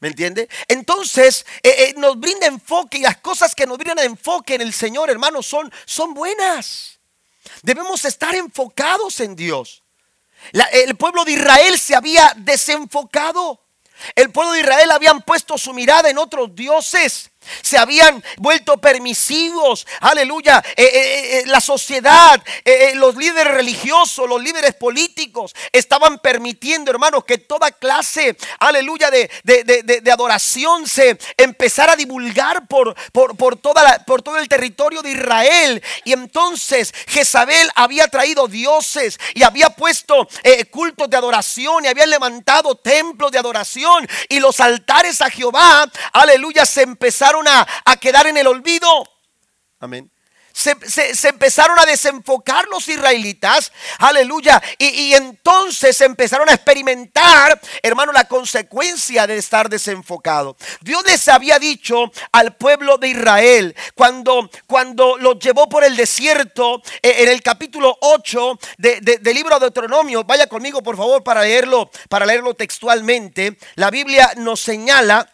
[0.00, 0.48] ¿Me entiende?
[0.68, 4.72] Entonces eh, eh, nos brinda enfoque y las cosas que nos brindan enfoque en el
[4.72, 7.00] Señor, hermanos, son, son buenas.
[7.62, 9.82] Debemos estar enfocados en Dios.
[10.72, 13.60] el pueblo de Israel se había desenfocado.
[14.14, 17.32] El pueblo de Israel habían puesto su mirada en otros dioses
[17.62, 22.42] se habían vuelto permisivos, aleluya, eh, eh, eh, la sociedad,
[22.94, 30.12] los líderes religiosos, los líderes políticos estaban permitiendo, hermanos, que toda clase, aleluya, de, de,
[30.12, 35.82] adoración se empezara a divulgar por, por, por, toda por todo el territorio de Israel.
[36.04, 40.28] Y entonces Jezabel había traído dioses y había puesto
[40.70, 44.08] cultos de adoración y había levantado templos de adoración.
[44.28, 48.88] Y los altares a Jehová, aleluya, se empezaron a, quedar en el olvido.
[49.80, 50.10] Amén.
[50.52, 50.72] Se,
[51.28, 53.70] empezaron a desenfocar los israelitas,
[54.00, 60.56] aleluya, y, entonces empezaron a experimentar, hermano, la consecuencia de estar desenfocado.
[60.80, 66.82] Dios les había dicho al pueblo de Israel cuando, cuando los llevó por el desierto,
[67.02, 71.88] eh, en el capítulo 8 del libro de Deuteronomio, vaya conmigo por favor para leerlo,
[72.08, 75.32] para leerlo textualmente, la Biblia nos señala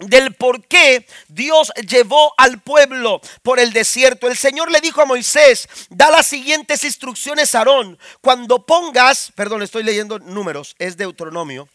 [0.00, 4.26] del por qué Dios llevó al pueblo por el desierto.
[4.28, 7.98] El Señor le dijo a Moisés, da las siguientes instrucciones a Aarón.
[8.20, 11.68] Cuando pongas, perdón, estoy leyendo números, es Deuteronomio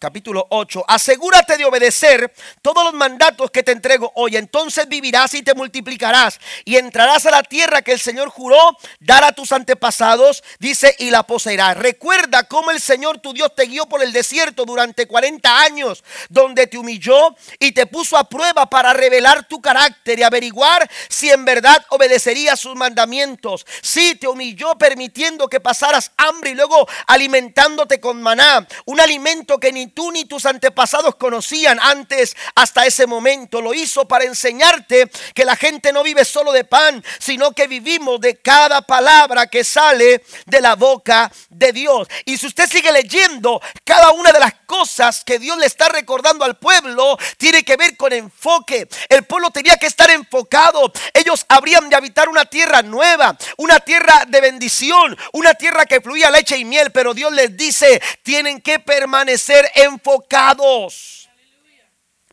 [0.00, 2.32] capítulo 8, asegúrate de obedecer
[2.62, 7.30] todos los mandatos que te entrego hoy, entonces vivirás y te multiplicarás y entrarás a
[7.30, 11.76] la tierra que el Señor juró dar a tus antepasados, dice, y la poseerás.
[11.76, 16.66] Recuerda cómo el Señor tu Dios te guió por el desierto durante 40 años, donde
[16.66, 21.44] te humilló y te puso a prueba para revelar tu carácter y averiguar si en
[21.44, 23.66] verdad obedecerías sus mandamientos.
[23.82, 29.72] Sí, te humilló permitiendo que pasaras hambre y luego alimentándote con maná, un alimento que
[29.72, 33.60] ni tú ni tus antepasados conocían antes hasta ese momento.
[33.60, 38.20] Lo hizo para enseñarte que la gente no vive solo de pan, sino que vivimos
[38.20, 42.08] de cada palabra que sale de la boca de Dios.
[42.24, 46.44] Y si usted sigue leyendo, cada una de las cosas que Dios le está recordando
[46.44, 48.88] al pueblo tiene que ver con enfoque.
[49.08, 50.92] El pueblo tenía que estar enfocado.
[51.12, 56.30] Ellos habrían de habitar una tierra nueva, una tierra de bendición, una tierra que fluía
[56.30, 61.28] leche y miel, pero Dios les dice, tienen que permanecer enfocados.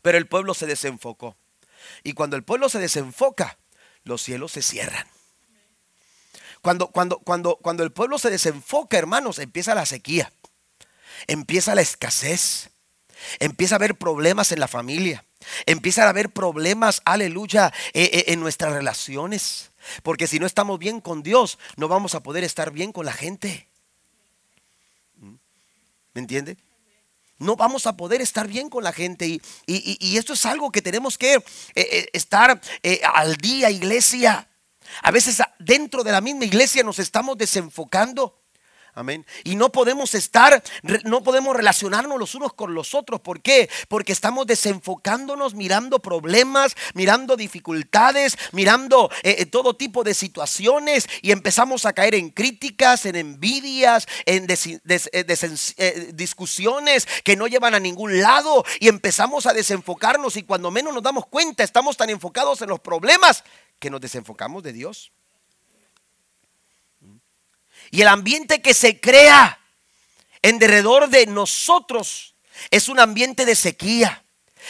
[0.02, 1.36] Pero el pueblo se desenfocó.
[2.02, 3.58] Y cuando el pueblo se desenfoca,
[4.04, 5.06] los cielos se cierran.
[6.60, 10.32] Cuando, cuando, cuando, cuando el pueblo se desenfoca, hermanos, empieza la sequía,
[11.26, 12.70] empieza la escasez,
[13.38, 15.24] empieza a haber problemas en la familia,
[15.66, 19.70] empieza a haber problemas, aleluya, eh, eh, en nuestras relaciones.
[20.02, 23.12] Porque si no estamos bien con Dios, no vamos a poder estar bien con la
[23.12, 23.68] gente.
[25.16, 25.34] ¿Mm?
[26.14, 26.56] ¿Me entiende?
[27.38, 29.40] No vamos a poder estar bien con la gente.
[29.66, 31.42] Y, esto es algo que tenemos que eh,
[31.74, 34.48] eh, estar eh, al día, iglesia.
[35.02, 38.37] A veces dentro de la misma iglesia nos estamos desenfocando.
[38.98, 39.24] Amén.
[39.44, 40.60] Y no podemos estar,
[41.04, 43.20] no podemos relacionarnos los unos con los otros.
[43.20, 43.70] ¿Por qué?
[43.86, 51.30] Porque estamos desenfocándonos, mirando problemas, mirando dificultades, mirando eh, eh, todo tipo de situaciones y
[51.30, 58.20] empezamos a caer en críticas, en envidias, en eh, discusiones que no llevan a ningún
[58.20, 62.68] lado y empezamos a desenfocarnos y cuando menos nos damos cuenta estamos tan enfocados en
[62.68, 63.44] los problemas
[63.78, 65.12] que nos desenfocamos de Dios.
[67.90, 69.58] Y el ambiente que se crea
[70.42, 72.34] en derredor de nosotros
[72.70, 74.22] es un ambiente de sequía.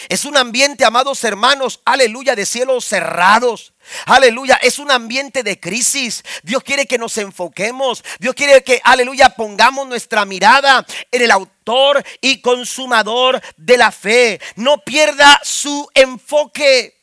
[0.08, 3.72] Es un ambiente, amados hermanos, aleluya, de cielos cerrados.
[4.04, 6.22] Aleluya, es un ambiente de crisis.
[6.42, 8.04] Dios quiere que nos enfoquemos.
[8.20, 14.40] Dios quiere que, aleluya, pongamos nuestra mirada en el autor y consumador de la fe.
[14.56, 16.97] No pierda su enfoque.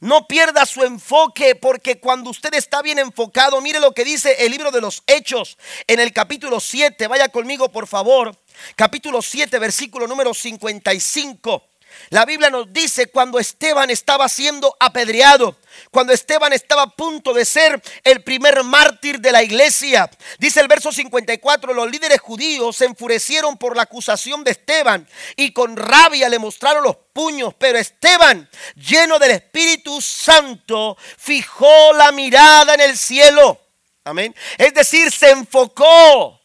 [0.00, 4.52] No pierda su enfoque porque cuando usted está bien enfocado, mire lo que dice el
[4.52, 7.08] libro de los Hechos en el capítulo 7.
[7.08, 8.36] Vaya conmigo, por favor.
[8.76, 11.67] Capítulo 7, versículo número 55.
[12.10, 15.56] La Biblia nos dice cuando Esteban estaba siendo apedreado,
[15.90, 20.10] cuando Esteban estaba a punto de ser el primer mártir de la iglesia.
[20.38, 25.52] Dice el verso 54, los líderes judíos se enfurecieron por la acusación de Esteban y
[25.52, 32.74] con rabia le mostraron los puños, pero Esteban, lleno del Espíritu Santo, fijó la mirada
[32.74, 33.60] en el cielo.
[34.04, 34.34] Amén.
[34.56, 36.40] Es decir, se enfocó.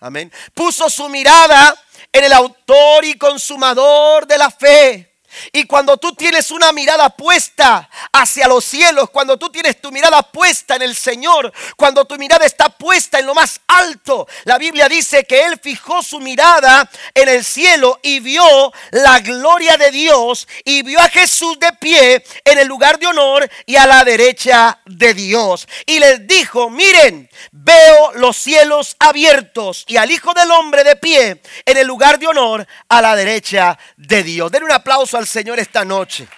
[0.00, 0.30] Amén.
[0.52, 1.74] Puso su mirada
[2.12, 5.05] en el autor y consumador de la fe.
[5.52, 10.22] Y cuando tú tienes una mirada puesta hacia los cielos, cuando tú tienes tu mirada
[10.22, 14.88] puesta en el Señor, cuando tu mirada está puesta en lo más alto, la Biblia
[14.88, 20.46] dice que Él fijó su mirada en el cielo y vio la gloria de Dios
[20.64, 24.80] y vio a Jesús de pie en el lugar de honor y a la derecha
[24.84, 25.68] de Dios.
[25.86, 31.42] Y les dijo, miren, veo los cielos abiertos y al Hijo del Hombre de pie
[31.64, 34.50] en el lugar de honor a la derecha de Dios.
[34.50, 36.28] Den un aplauso al Señor esta noche.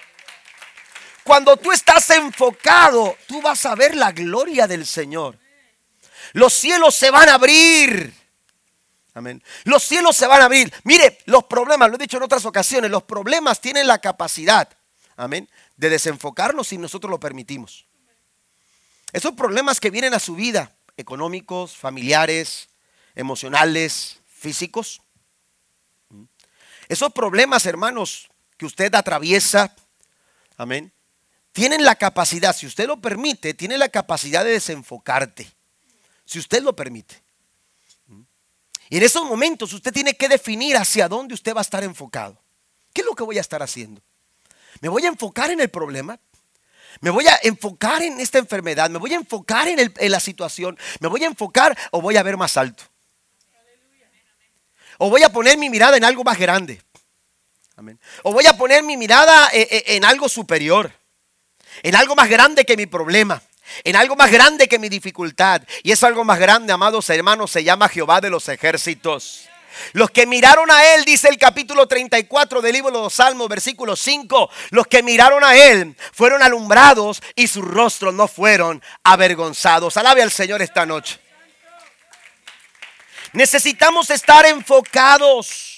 [1.24, 5.38] Cuando tú estás enfocado, tú vas a ver la gloria del Señor.
[6.32, 8.14] Los cielos se van a abrir.
[9.14, 9.42] Amén.
[9.64, 10.72] Los cielos se van a abrir.
[10.84, 14.68] Mire, los problemas, lo he dicho en otras ocasiones, los problemas tienen la capacidad,
[15.16, 17.86] amén, de desenfocarnos si nosotros lo permitimos.
[19.12, 22.68] Esos problemas que vienen a su vida, económicos, familiares,
[23.14, 25.02] emocionales, físicos.
[26.88, 29.74] Esos problemas, hermanos, que usted atraviesa,
[30.58, 30.92] amén,
[31.52, 35.50] tienen la capacidad, si usted lo permite, tiene la capacidad de desenfocarte.
[36.24, 37.22] Si usted lo permite.
[38.90, 42.38] Y en esos momentos usted tiene que definir hacia dónde usted va a estar enfocado.
[42.92, 44.02] ¿Qué es lo que voy a estar haciendo?
[44.80, 46.18] ¿Me voy a enfocar en el problema?
[47.00, 48.90] ¿Me voy a enfocar en esta enfermedad?
[48.90, 50.78] ¿Me voy a enfocar en, la situación?
[51.00, 52.84] ¿Me voy a enfocar o voy a ver más alto?
[54.98, 56.82] ¿O voy a poner mi mirada en algo más grande?
[58.22, 60.92] O voy a poner mi mirada eh, eh, en algo superior,
[61.82, 63.40] en algo más grande que mi problema,
[63.84, 65.62] en algo más grande que mi dificultad.
[65.82, 69.48] Y es algo más grande, amados hermanos, se llama Jehová de los ejércitos.
[69.92, 73.94] Los que miraron a él, dice el capítulo 34 del libro de los Salmos, versículo
[73.94, 79.96] 5, los que miraron a él fueron alumbrados y sus rostros no fueron avergonzados.
[79.96, 81.20] Alabe al Señor esta noche.
[83.34, 85.77] Necesitamos estar enfocados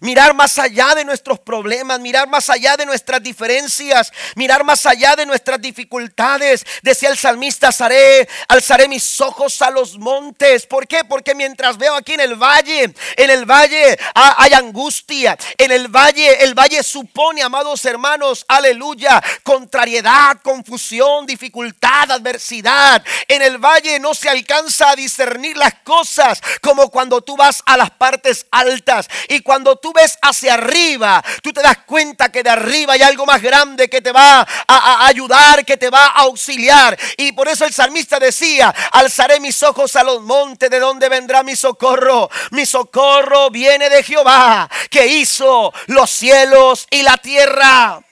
[0.00, 5.16] mirar más allá de nuestros problemas, mirar más allá de nuestras diferencias, mirar más allá
[5.16, 6.64] de nuestras dificultades.
[6.82, 10.66] Decía el salmista, alzaré, alzaré mis ojos a los montes.
[10.66, 11.04] ¿Por qué?
[11.04, 16.44] Porque mientras veo aquí en el valle, en el valle hay angustia, en el valle,
[16.44, 23.04] el valle supone, amados hermanos, aleluya, contrariedad, confusión, dificultad, adversidad.
[23.28, 27.76] En el valle no se alcanza a discernir las cosas como cuando tú vas a
[27.76, 32.50] las partes altas y cuando tú ves hacia arriba, tú te das cuenta que de
[32.50, 36.98] arriba hay algo más grande que te va a, ayudar, que te va a auxiliar.
[37.16, 41.42] Y por eso el salmista decía, alzaré mis ojos a los montes, ¿de donde vendrá
[41.42, 42.30] mi socorro?
[42.50, 48.02] Mi socorro viene de Jehová, que hizo los cielos y la tierra.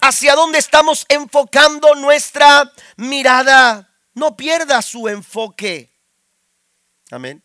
[0.00, 3.90] ¿Hacia dónde estamos enfocando nuestra mirada?
[4.14, 5.92] No pierda su enfoque.
[7.10, 7.44] Amén.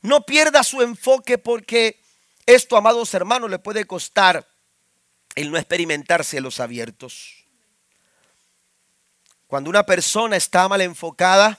[0.00, 2.03] No pierda su enfoque porque
[2.46, 4.46] esto, amados hermanos, le puede costar
[5.34, 7.44] el no experimentar cielos abiertos.
[9.46, 11.58] Cuando una persona está mal enfocada,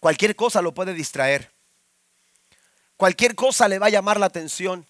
[0.00, 1.52] cualquier cosa lo puede distraer.
[2.96, 4.86] Cualquier cosa le va a llamar la atención.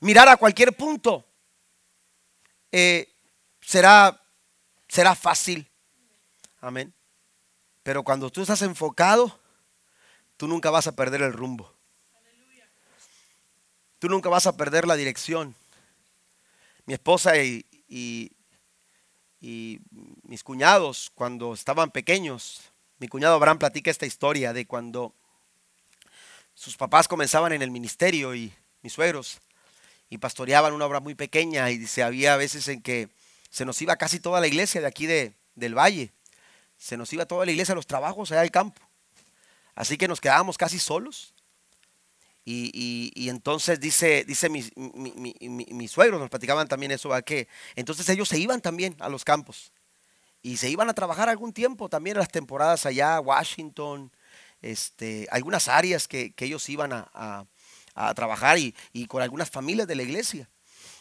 [0.00, 1.26] Mirar a cualquier punto
[2.72, 3.12] eh,
[3.60, 4.20] será,
[4.88, 5.70] será fácil.
[6.60, 6.94] Amén.
[7.82, 9.38] Pero cuando tú estás enfocado,
[10.36, 11.73] tú nunca vas a perder el rumbo.
[14.04, 15.54] Tú nunca vas a perder la dirección.
[16.84, 18.30] Mi esposa y, y,
[20.24, 22.60] mis cuñados, cuando estaban pequeños,
[22.98, 25.14] mi cuñado Abraham platica esta historia de cuando
[26.52, 28.52] sus papás comenzaban en el ministerio y
[28.82, 29.40] mis suegros
[30.10, 33.08] y pastoreaban una obra muy pequeña y dice, había veces en que
[33.48, 36.12] se nos iba casi toda la iglesia de aquí de, del valle,
[36.76, 38.82] se nos iba toda la iglesia a los trabajos allá del campo.
[39.74, 41.33] Así que nos quedábamos casi solos
[42.46, 48.38] y, entonces dice, dice mis, mi, suegros, nos platicaban también eso, que entonces ellos se
[48.38, 49.72] iban también a los campos
[50.42, 54.12] y se iban a trabajar algún tiempo también en las temporadas allá, Washington,
[54.60, 57.46] este, algunas áreas que, ellos iban a,
[58.14, 58.74] trabajar y,
[59.06, 60.50] con algunas familias de la iglesia.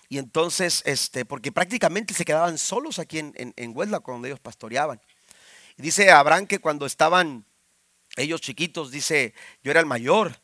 [0.07, 5.01] Y entonces, este, porque prácticamente se quedaban solos aquí en, en, en donde ellos pastoreaban.
[5.75, 7.45] Y dice Abraham que cuando estaban
[8.15, 9.33] ellos chiquitos, dice,
[9.63, 10.39] yo era el mayor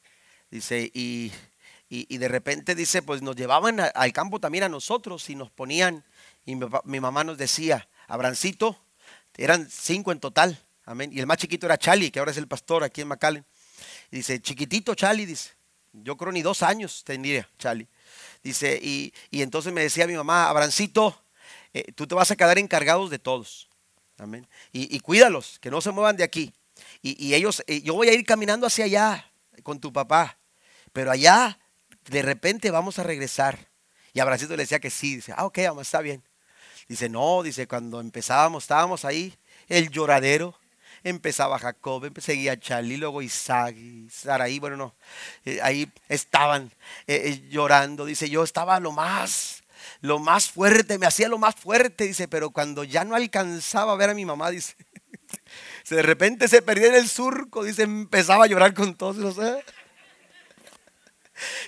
[0.51, 1.31] Dice, y,
[1.89, 6.03] de repente dice, pues nos llevaban al campo también a nosotros y nos ponían,
[6.45, 8.77] y mi, mamá nos decía, Abrancito,
[9.37, 11.11] eran cinco en total, amén.
[11.13, 13.45] Y el más chiquito era Charlie, que ahora es el pastor aquí en McAllen.
[14.11, 15.51] dice, chiquitito Charlie, dice,
[15.93, 17.87] yo creo ni dos años tendría Charlie.
[18.43, 21.21] Dice, y, entonces me decía mi mamá, Abrancito,
[21.73, 23.69] eh, tú te vas a quedar encargados de todos.
[24.17, 24.47] Amén.
[24.71, 26.53] Y, cuídalos, que no se muevan de aquí.
[27.01, 29.31] Y, ellos, eh, yo voy a ir caminando hacia allá
[29.63, 30.38] con tu papá.
[30.93, 31.59] Pero allá
[32.09, 33.67] de repente vamos a regresar
[34.13, 35.17] Y Abracito le decía que sí.
[35.17, 36.23] Dice, ah, ok, mamá, está bien.
[36.87, 39.37] Dice, no, dice, cuando empezábamos, estábamos ahí,
[39.67, 40.57] el lloradero.
[41.03, 44.95] Empezaba Jacob, seguía Charlie, luego Isaac y Saraí, bueno, no,
[45.45, 46.73] eh, ahí estaban
[47.07, 48.05] eh, eh, llorando.
[48.05, 49.63] Dice, yo estaba lo más,
[50.01, 53.95] lo más fuerte, me hacía lo más fuerte, dice, pero cuando ya no alcanzaba a
[53.95, 54.75] ver a mi mamá, dice,
[55.89, 59.37] de repente se perdía en el surco, dice, empezaba a llorar con todos los...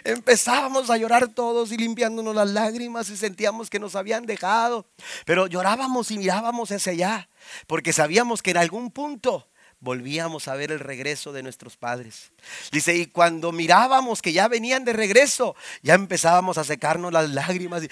[0.04, 4.88] Empezábamos a llorar todos y limpiándonos las lágrimas y sentíamos que nos habían dejado.
[5.26, 7.30] Pero llorábamos y mirábamos hacia allá,
[7.68, 9.48] porque sabíamos que en algún punto
[9.82, 12.32] volvíamos a ver el regreso de nuestros padres.
[12.72, 17.84] Dice, y cuando mirábamos que ya venían de regreso, ya empezábamos a secarnos las lágrimas
[17.84, 17.90] y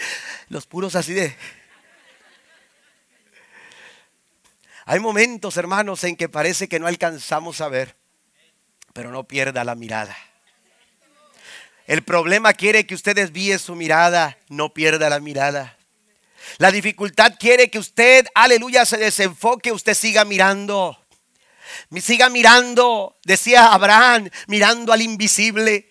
[0.48, 1.36] los puros así de...
[4.86, 7.96] Hay momentos, hermanos, en que parece que no alcanzamos a ver,
[8.94, 10.16] pero no pierda la mirada.
[11.90, 15.76] El problema quiere que usted desvíe su mirada, no pierda la mirada.
[16.60, 21.04] La dificultad quiere que usted, aleluya, se desenfoque, usted siga mirando.
[22.00, 25.89] Siga mirando, decía Abraham, mirando al invisible.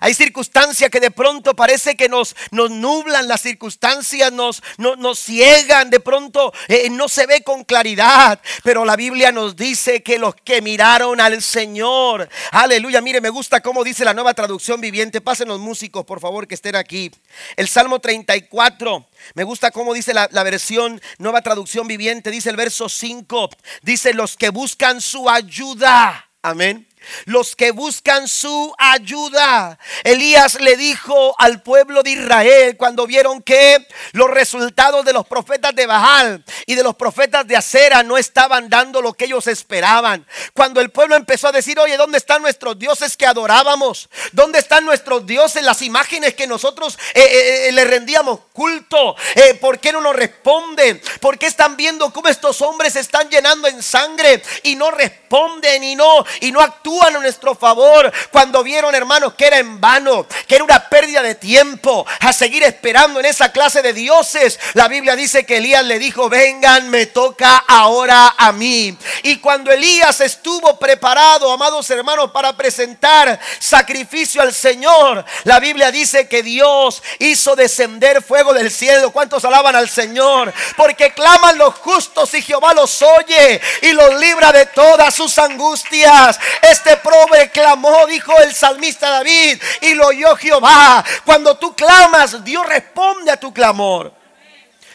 [0.00, 5.90] Hay circunstancias que de pronto parece que nos, nos nublan, las circunstancias nos, nos ciegan,
[5.90, 10.34] de pronto eh, no se ve con claridad, pero la Biblia nos dice que los
[10.36, 15.48] que miraron al Señor, aleluya, mire, me gusta cómo dice la nueva traducción viviente, pasen
[15.48, 17.10] los músicos por favor que estén aquí.
[17.56, 22.56] El Salmo 34, me gusta cómo dice la, la versión nueva traducción viviente, dice el
[22.56, 23.50] verso 5,
[23.82, 26.86] dice los que buscan su ayuda, amén
[27.24, 29.78] los que buscan su ayuda.
[30.04, 35.74] Elías le dijo al pueblo de Israel cuando vieron que los resultados de los profetas
[35.74, 40.26] de Baal y de los profetas de Acera no estaban dando lo que ellos esperaban.
[40.54, 44.08] Cuando el pueblo empezó a decir, oye, ¿dónde están nuestros dioses que adorábamos?
[44.32, 49.16] ¿Dónde están nuestros dioses, las imágenes que nosotros eh, eh, eh, le rendíamos culto?
[49.60, 51.00] ¿Por qué no nos responden?
[51.20, 55.84] ¿Por qué están viendo cómo estos hombres se están llenando en sangre y no responden
[55.84, 56.95] y no, y no actúan?
[57.04, 58.12] A nuestro favor.
[58.30, 62.62] Cuando vieron, hermanos, que era en vano, que era una pérdida de tiempo a seguir
[62.62, 67.06] esperando en esa clase de dioses, la Biblia dice que Elías le dijo, vengan, me
[67.06, 68.96] toca ahora a mí.
[69.22, 76.28] Y cuando Elías estuvo preparado, amados hermanos, para presentar sacrificio al Señor, la Biblia dice
[76.28, 79.10] que Dios hizo descender fuego del cielo.
[79.10, 80.52] ¿Cuántos alaban al Señor?
[80.76, 86.38] Porque claman los justos y Jehová los oye y los libra de todas sus angustias.
[86.62, 91.04] Este pobre clamó, dijo el salmista David, y lo oyó Jehová.
[91.24, 94.14] Cuando tú clamas, Dios responde a tu clamor.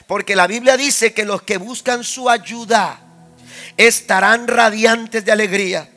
[0.08, 3.00] Porque la Biblia dice que los que buscan su ayuda
[3.78, 5.90] estarán radiantes de alegría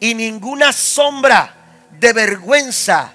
[0.00, 1.54] y ninguna sombra
[1.90, 3.14] de vergüenza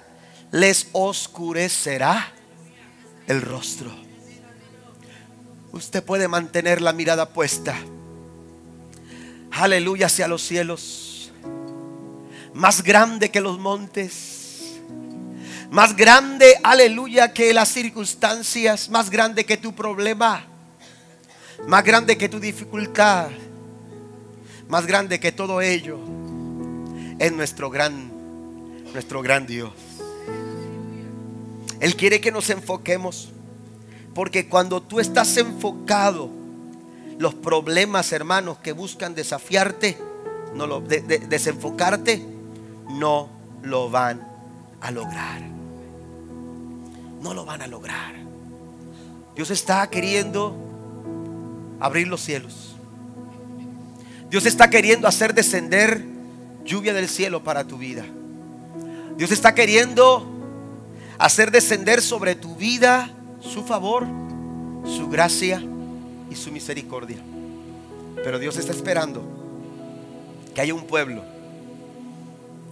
[0.51, 2.31] les oscurecerá
[3.27, 3.91] el rostro.
[5.71, 7.75] Usted puede mantener la mirada puesta.
[9.51, 11.10] Aleluya hacia los cielos
[12.53, 14.79] más grande que los montes,
[15.69, 20.45] más grande, aleluya, que las circunstancias, más grande que tu problema,
[21.67, 23.29] más grande que tu dificultad,
[24.67, 25.99] más grande que todo ello,
[27.19, 28.11] es nuestro gran,
[28.93, 29.71] nuestro gran Dios.
[31.79, 33.29] Él quiere que nos enfoquemos,
[34.13, 36.29] porque cuando tú estás enfocado,
[37.17, 39.97] los problemas, hermanos, que buscan desafiarte,
[40.53, 42.30] no lo, desenfocarte,
[42.97, 43.29] no
[43.63, 44.21] lo van
[44.81, 45.41] a lograr.
[47.21, 48.15] No lo van a lograr.
[49.35, 50.55] Dios está queriendo
[51.79, 52.75] abrir los cielos.
[54.29, 56.05] Dios está queriendo hacer descender
[56.65, 58.05] lluvia del cielo para tu vida.
[59.17, 60.25] Dios está queriendo
[61.17, 64.07] hacer descender sobre tu vida su favor,
[64.85, 65.61] su gracia
[66.29, 67.17] y su misericordia.
[68.23, 69.21] Pero Dios está esperando
[70.53, 71.23] que haya un pueblo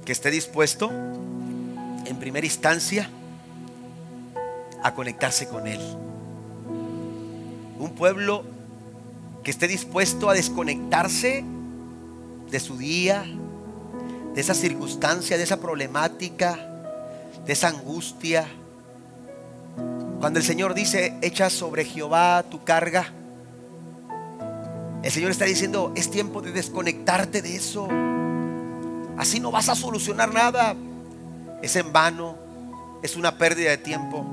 [0.09, 3.07] que esté dispuesto en primera instancia
[4.81, 5.79] a conectarse con Él.
[7.77, 8.43] Un pueblo
[9.43, 11.45] que esté dispuesto a desconectarse
[12.49, 13.23] de su día,
[14.33, 16.57] de esa circunstancia, de esa problemática,
[17.45, 18.47] de esa angustia.
[20.19, 23.13] Cuando el Señor dice, echa sobre Jehová tu carga,
[25.03, 27.87] el Señor está diciendo, es tiempo de desconectarte de eso.
[29.19, 30.77] Así no vas a solucionar nada.
[31.61, 32.37] Es en vano,
[33.03, 34.25] es una pérdida de tiempo.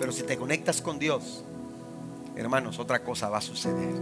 [0.00, 1.44] Pero si te conectas con Dios,
[2.34, 3.92] hermanos, otra cosa va a suceder.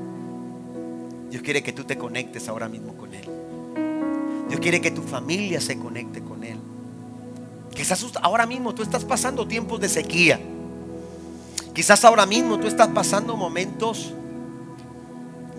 [1.28, 3.28] Dios quiere que tú te conectes ahora mismo con Él.
[4.48, 6.60] Dios quiere que tu familia se conecte con Él.
[7.74, 10.38] Quizás ahora mismo tú estás pasando tiempos de sequía.
[11.74, 14.14] Quizás ahora mismo tú estás pasando momentos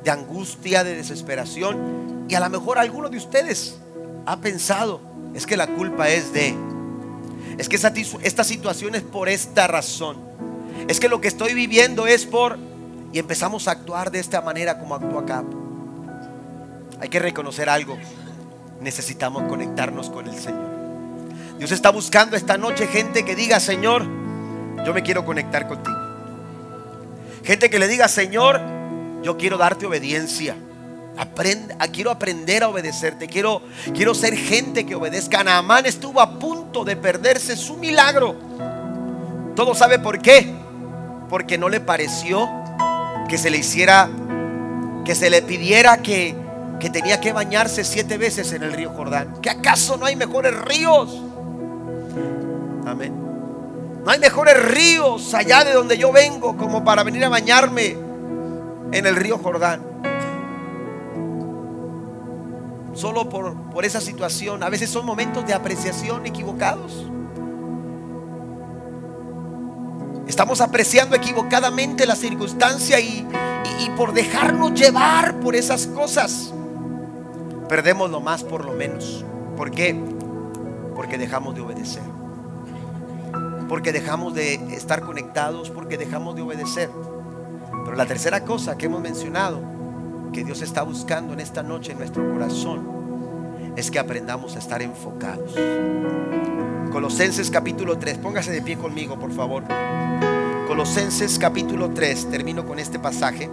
[0.06, 2.26] de angustia, de desesperación.
[2.30, 3.83] Y a lo mejor alguno de ustedes
[4.26, 5.02] ha pensado,
[5.34, 6.56] es que la culpa es de,
[7.58, 10.18] es que esta situación es por esta razón.
[10.88, 12.58] Es que lo que estoy viviendo es por...
[13.12, 15.44] Y empezamos a actuar de esta manera como actúa acá.
[17.00, 17.98] Hay que reconocer algo.
[18.82, 20.74] Necesitamos conectarnos con el Señor.
[21.60, 24.04] Dios está buscando esta noche gente que diga, Señor,
[24.84, 25.96] yo me quiero conectar contigo.
[27.44, 28.60] Gente que le diga, Señor,
[29.22, 30.56] yo quiero darte obediencia.
[31.16, 33.28] Aprende, ah, quiero aprender a obedecerte.
[33.28, 33.62] Quiero,
[33.94, 35.44] quiero ser gente que obedezca.
[35.44, 38.36] Naamán estuvo a punto de perderse su milagro.
[39.56, 40.54] Todo sabe por qué.
[41.30, 42.50] Porque no le pareció
[43.30, 44.10] que se le hiciera,
[45.06, 46.36] que se le pidiera que,
[46.80, 49.40] que tenía que bañarse siete veces en el río Jordán.
[49.42, 51.22] ¿Que acaso no hay mejores ríos?
[52.86, 53.14] Amén.
[54.04, 57.96] No hay mejores ríos allá de donde yo vengo como para venir a bañarme
[58.92, 59.93] en el río Jordán.
[62.94, 64.64] Solo por, por esa situación.
[64.64, 67.08] A veces son momentos de apreciación equivocados.
[70.28, 73.28] Estamos apreciando equivocadamente la circunstancia y,
[73.80, 76.54] y, por dejarnos llevar por esas cosas,
[77.68, 79.26] perdemos lo más por lo menos.
[79.58, 79.96] ¿Por qué?
[80.96, 82.04] Porque dejamos de obedecer.
[83.68, 86.90] Porque dejamos de estar conectados, porque dejamos de obedecer.
[87.84, 89.73] Pero la tercera cosa que hemos mencionado,
[90.34, 94.82] que Dios está buscando en esta noche en nuestro corazón, es que aprendamos a estar
[94.82, 95.56] enfocados.
[96.92, 99.64] Colosenses capítulo 3, póngase de pie conmigo, por favor.
[100.68, 103.50] Colosenses capítulo 3, termino con este pasaje.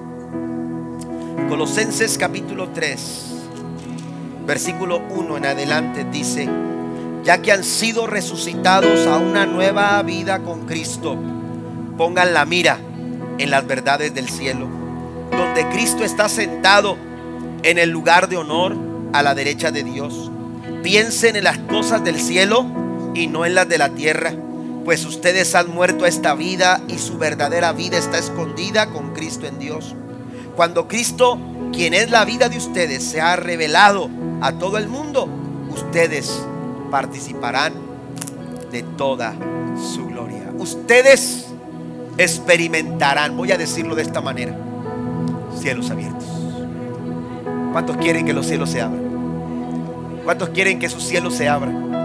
[1.49, 3.33] Colosenses capítulo 3,
[4.47, 6.49] versículo 1 en adelante dice,
[7.25, 11.19] ya que han sido resucitados a una nueva vida con Cristo,
[11.99, 12.79] pongan la mira
[13.39, 14.80] en las verdades del cielo,
[15.41, 16.99] donde Cristo está sentado
[17.63, 18.77] en el lugar de honor
[19.15, 20.31] a la derecha de Dios.
[20.83, 22.67] Piensen en las cosas del cielo
[23.15, 24.35] y no en las de la tierra,
[24.85, 29.47] pues ustedes han muerto a esta vida y su verdadera vida está escondida con Cristo
[29.47, 29.95] en Dios.
[30.57, 31.39] Cuando Cristo,
[31.73, 34.11] quien es la vida de ustedes, se ha revelado
[34.43, 35.27] a todo el mundo,
[35.71, 36.39] ustedes
[36.91, 37.73] participarán
[38.71, 39.35] de toda
[39.95, 40.53] su gloria.
[40.59, 41.47] Ustedes
[42.19, 44.55] experimentarán, voy a decirlo de esta manera,
[45.61, 46.27] cielos abiertos.
[47.73, 49.03] ¿Cuántos quieren que los cielos se abran?
[50.25, 52.00] ¿Cuántos quieren que sus cielos se abran?